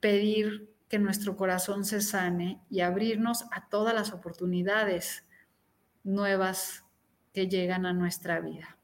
pedir 0.00 0.71
que 0.92 0.98
nuestro 0.98 1.38
corazón 1.38 1.86
se 1.86 2.02
sane 2.02 2.60
y 2.68 2.80
abrirnos 2.80 3.46
a 3.50 3.66
todas 3.70 3.94
las 3.94 4.12
oportunidades 4.12 5.24
nuevas 6.04 6.84
que 7.32 7.48
llegan 7.48 7.86
a 7.86 7.94
nuestra 7.94 8.40
vida. 8.40 8.76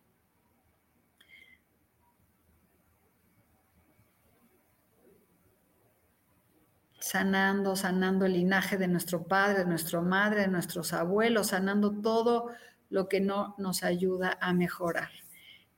sanando, 6.99 7.77
sanando 7.77 8.27
el 8.27 8.33
linaje 8.33 8.77
de 8.77 8.89
nuestro 8.89 9.25
padre, 9.25 9.61
de 9.61 9.67
nuestra 9.67 10.01
madre, 10.01 10.43
de 10.43 10.49
nuestros 10.49 10.93
abuelos, 10.93 11.49
sanando 11.49 12.01
todo 12.01 12.51
lo 12.91 13.09
que 13.09 13.21
no 13.21 13.55
nos 13.57 13.83
ayuda 13.83 14.37
a 14.41 14.53
mejorar. 14.53 15.11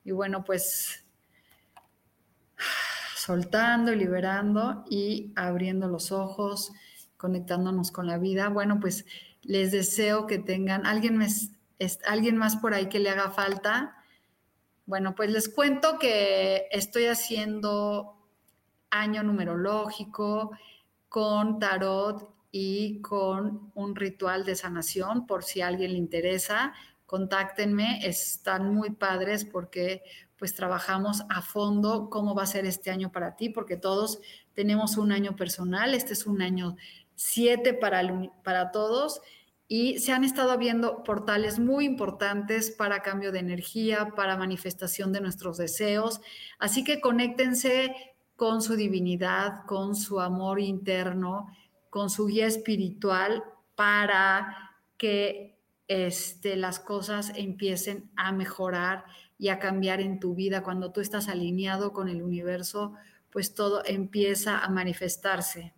Y 0.02 0.10
bueno, 0.10 0.42
pues 0.42 1.04
soltando 3.30 3.92
y 3.92 3.96
liberando 3.96 4.84
y 4.90 5.32
abriendo 5.36 5.86
los 5.86 6.10
ojos, 6.10 6.72
conectándonos 7.16 7.92
con 7.92 8.08
la 8.08 8.18
vida. 8.18 8.48
Bueno, 8.48 8.80
pues 8.80 9.06
les 9.42 9.70
deseo 9.70 10.26
que 10.26 10.40
tengan, 10.40 10.84
alguien, 10.84 11.24
alguien 12.08 12.36
más 12.36 12.56
por 12.56 12.74
ahí 12.74 12.88
que 12.88 12.98
le 12.98 13.08
haga 13.08 13.30
falta. 13.30 13.94
Bueno, 14.84 15.14
pues 15.14 15.30
les 15.30 15.48
cuento 15.48 15.96
que 16.00 16.66
estoy 16.72 17.04
haciendo 17.04 18.16
año 18.90 19.22
numerológico 19.22 20.50
con 21.08 21.60
tarot 21.60 22.34
y 22.50 23.00
con 23.00 23.70
un 23.76 23.94
ritual 23.94 24.44
de 24.44 24.56
sanación, 24.56 25.28
por 25.28 25.44
si 25.44 25.60
a 25.60 25.68
alguien 25.68 25.92
le 25.92 25.98
interesa, 25.98 26.72
contáctenme, 27.10 28.06
están 28.06 28.72
muy 28.72 28.90
padres 28.90 29.44
porque 29.44 30.04
pues 30.36 30.54
trabajamos 30.54 31.24
a 31.28 31.42
fondo 31.42 32.08
cómo 32.08 32.36
va 32.36 32.44
a 32.44 32.46
ser 32.46 32.66
este 32.66 32.88
año 32.88 33.10
para 33.10 33.34
ti, 33.34 33.48
porque 33.48 33.76
todos 33.76 34.20
tenemos 34.54 34.96
un 34.96 35.10
año 35.10 35.34
personal, 35.34 35.92
este 35.92 36.12
es 36.12 36.24
un 36.24 36.40
año 36.40 36.76
7 37.16 37.74
para, 37.74 38.00
para 38.44 38.70
todos 38.70 39.22
y 39.66 39.98
se 39.98 40.12
han 40.12 40.22
estado 40.22 40.56
viendo 40.56 41.02
portales 41.02 41.58
muy 41.58 41.84
importantes 41.84 42.70
para 42.70 43.02
cambio 43.02 43.32
de 43.32 43.40
energía, 43.40 44.10
para 44.14 44.36
manifestación 44.36 45.12
de 45.12 45.20
nuestros 45.20 45.58
deseos, 45.58 46.20
así 46.60 46.84
que 46.84 47.00
conéctense 47.00 47.92
con 48.36 48.62
su 48.62 48.76
divinidad, 48.76 49.64
con 49.66 49.96
su 49.96 50.20
amor 50.20 50.60
interno, 50.60 51.48
con 51.90 52.08
su 52.08 52.28
guía 52.28 52.46
espiritual 52.46 53.42
para 53.74 54.76
que 54.96 55.59
este, 55.90 56.54
las 56.54 56.78
cosas 56.78 57.32
empiecen 57.34 58.12
a 58.14 58.30
mejorar 58.30 59.06
y 59.38 59.48
a 59.48 59.58
cambiar 59.58 60.00
en 60.00 60.20
tu 60.20 60.36
vida. 60.36 60.62
Cuando 60.62 60.92
tú 60.92 61.00
estás 61.00 61.28
alineado 61.28 61.92
con 61.92 62.08
el 62.08 62.22
universo, 62.22 62.94
pues 63.32 63.54
todo 63.54 63.82
empieza 63.84 64.60
a 64.60 64.68
manifestarse. 64.68 65.74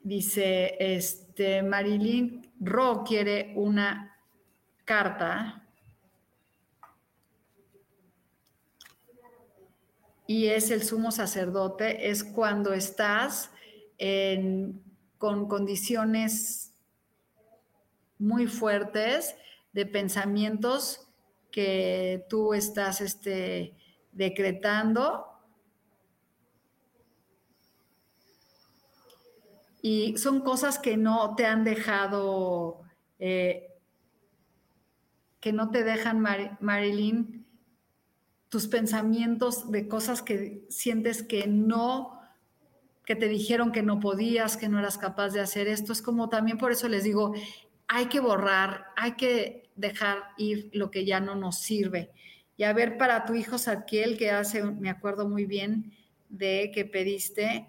Dice, 0.00 0.76
este, 0.78 1.64
Marilyn 1.64 2.52
Ro 2.60 3.02
quiere 3.04 3.52
una 3.56 4.16
carta 4.84 5.66
y 10.28 10.46
es 10.46 10.70
el 10.70 10.84
sumo 10.84 11.10
sacerdote, 11.10 12.10
es 12.10 12.22
cuando 12.22 12.72
estás 12.72 13.50
con 15.18 15.48
condiciones 15.48 16.67
muy 18.18 18.46
fuertes 18.46 19.36
de 19.72 19.86
pensamientos 19.86 21.08
que 21.50 22.26
tú 22.28 22.54
estás 22.54 23.00
este, 23.00 23.74
decretando. 24.12 25.26
Y 29.80 30.16
son 30.18 30.40
cosas 30.40 30.78
que 30.78 30.96
no 30.96 31.34
te 31.36 31.46
han 31.46 31.64
dejado, 31.64 32.80
eh, 33.18 33.68
que 35.40 35.52
no 35.52 35.70
te 35.70 35.84
dejan, 35.84 36.20
Marilyn, 36.60 37.46
tus 38.48 38.66
pensamientos 38.66 39.70
de 39.70 39.88
cosas 39.88 40.22
que 40.22 40.66
sientes 40.68 41.22
que 41.22 41.46
no, 41.46 42.20
que 43.04 43.14
te 43.14 43.28
dijeron 43.28 43.72
que 43.72 43.82
no 43.82 44.00
podías, 44.00 44.56
que 44.56 44.68
no 44.68 44.78
eras 44.78 44.98
capaz 44.98 45.30
de 45.30 45.40
hacer 45.40 45.68
esto. 45.68 45.92
Es 45.92 46.02
como 46.02 46.28
también 46.28 46.58
por 46.58 46.72
eso 46.72 46.88
les 46.88 47.04
digo, 47.04 47.34
hay 47.88 48.06
que 48.06 48.20
borrar, 48.20 48.86
hay 48.96 49.12
que 49.12 49.70
dejar 49.74 50.18
ir 50.36 50.70
lo 50.72 50.90
que 50.90 51.04
ya 51.04 51.20
no 51.20 51.34
nos 51.34 51.58
sirve. 51.58 52.10
Y 52.56 52.64
a 52.64 52.72
ver, 52.72 52.98
para 52.98 53.24
tu 53.24 53.34
hijo 53.34 53.56
Sadkiel, 53.58 54.18
que 54.18 54.30
hace, 54.30 54.62
me 54.62 54.90
acuerdo 54.90 55.28
muy 55.28 55.46
bien 55.46 55.92
de 56.28 56.70
que 56.74 56.84
pediste, 56.84 57.66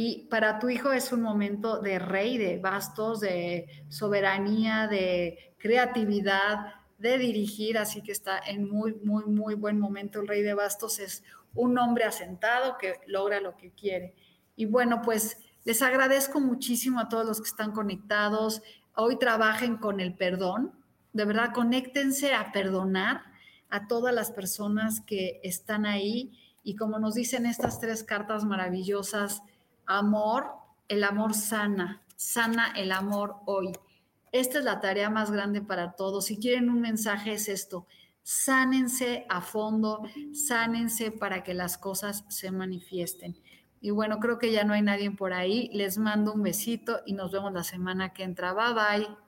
y 0.00 0.26
para 0.30 0.58
tu 0.60 0.68
hijo 0.68 0.92
es 0.92 1.12
un 1.12 1.22
momento 1.22 1.80
de 1.80 1.98
rey, 1.98 2.38
de 2.38 2.58
bastos, 2.58 3.18
de 3.18 3.66
soberanía, 3.88 4.86
de 4.86 5.54
creatividad, 5.58 6.74
de 6.98 7.18
dirigir, 7.18 7.78
así 7.78 8.02
que 8.02 8.12
está 8.12 8.38
en 8.38 8.68
muy, 8.68 8.94
muy, 9.02 9.24
muy 9.24 9.54
buen 9.54 9.78
momento. 9.78 10.20
El 10.20 10.28
rey 10.28 10.42
de 10.42 10.54
bastos 10.54 11.00
es 11.00 11.24
un 11.54 11.76
hombre 11.78 12.04
asentado 12.04 12.76
que 12.78 13.00
logra 13.06 13.40
lo 13.40 13.56
que 13.56 13.72
quiere. 13.72 14.14
Y 14.54 14.66
bueno, 14.66 15.02
pues 15.02 15.38
les 15.64 15.82
agradezco 15.82 16.38
muchísimo 16.40 17.00
a 17.00 17.08
todos 17.08 17.26
los 17.26 17.40
que 17.40 17.48
están 17.48 17.72
conectados. 17.72 18.62
Hoy 19.00 19.16
trabajen 19.16 19.76
con 19.76 20.00
el 20.00 20.12
perdón. 20.12 20.72
De 21.12 21.24
verdad, 21.24 21.52
conéctense 21.54 22.34
a 22.34 22.50
perdonar 22.50 23.22
a 23.70 23.86
todas 23.86 24.12
las 24.12 24.32
personas 24.32 25.00
que 25.02 25.38
están 25.44 25.86
ahí. 25.86 26.36
Y 26.64 26.74
como 26.74 26.98
nos 26.98 27.14
dicen 27.14 27.46
estas 27.46 27.78
tres 27.78 28.02
cartas 28.02 28.44
maravillosas, 28.44 29.44
amor, 29.86 30.48
el 30.88 31.04
amor 31.04 31.34
sana, 31.34 32.02
sana 32.16 32.72
el 32.74 32.90
amor 32.90 33.36
hoy. 33.46 33.70
Esta 34.32 34.58
es 34.58 34.64
la 34.64 34.80
tarea 34.80 35.10
más 35.10 35.30
grande 35.30 35.62
para 35.62 35.92
todos. 35.92 36.24
Si 36.24 36.36
quieren 36.36 36.68
un 36.68 36.80
mensaje 36.80 37.34
es 37.34 37.48
esto, 37.48 37.86
sánense 38.24 39.26
a 39.28 39.42
fondo, 39.42 40.02
sánense 40.32 41.12
para 41.12 41.44
que 41.44 41.54
las 41.54 41.78
cosas 41.78 42.24
se 42.30 42.50
manifiesten. 42.50 43.36
Y 43.80 43.90
bueno, 43.90 44.18
creo 44.18 44.38
que 44.38 44.52
ya 44.52 44.64
no 44.64 44.74
hay 44.74 44.82
nadie 44.82 45.10
por 45.10 45.32
ahí. 45.32 45.70
Les 45.72 45.98
mando 45.98 46.32
un 46.32 46.42
besito 46.42 47.00
y 47.06 47.12
nos 47.14 47.32
vemos 47.32 47.52
la 47.52 47.64
semana 47.64 48.12
que 48.12 48.24
entra. 48.24 48.52
Bye 48.54 48.74
bye. 48.74 49.27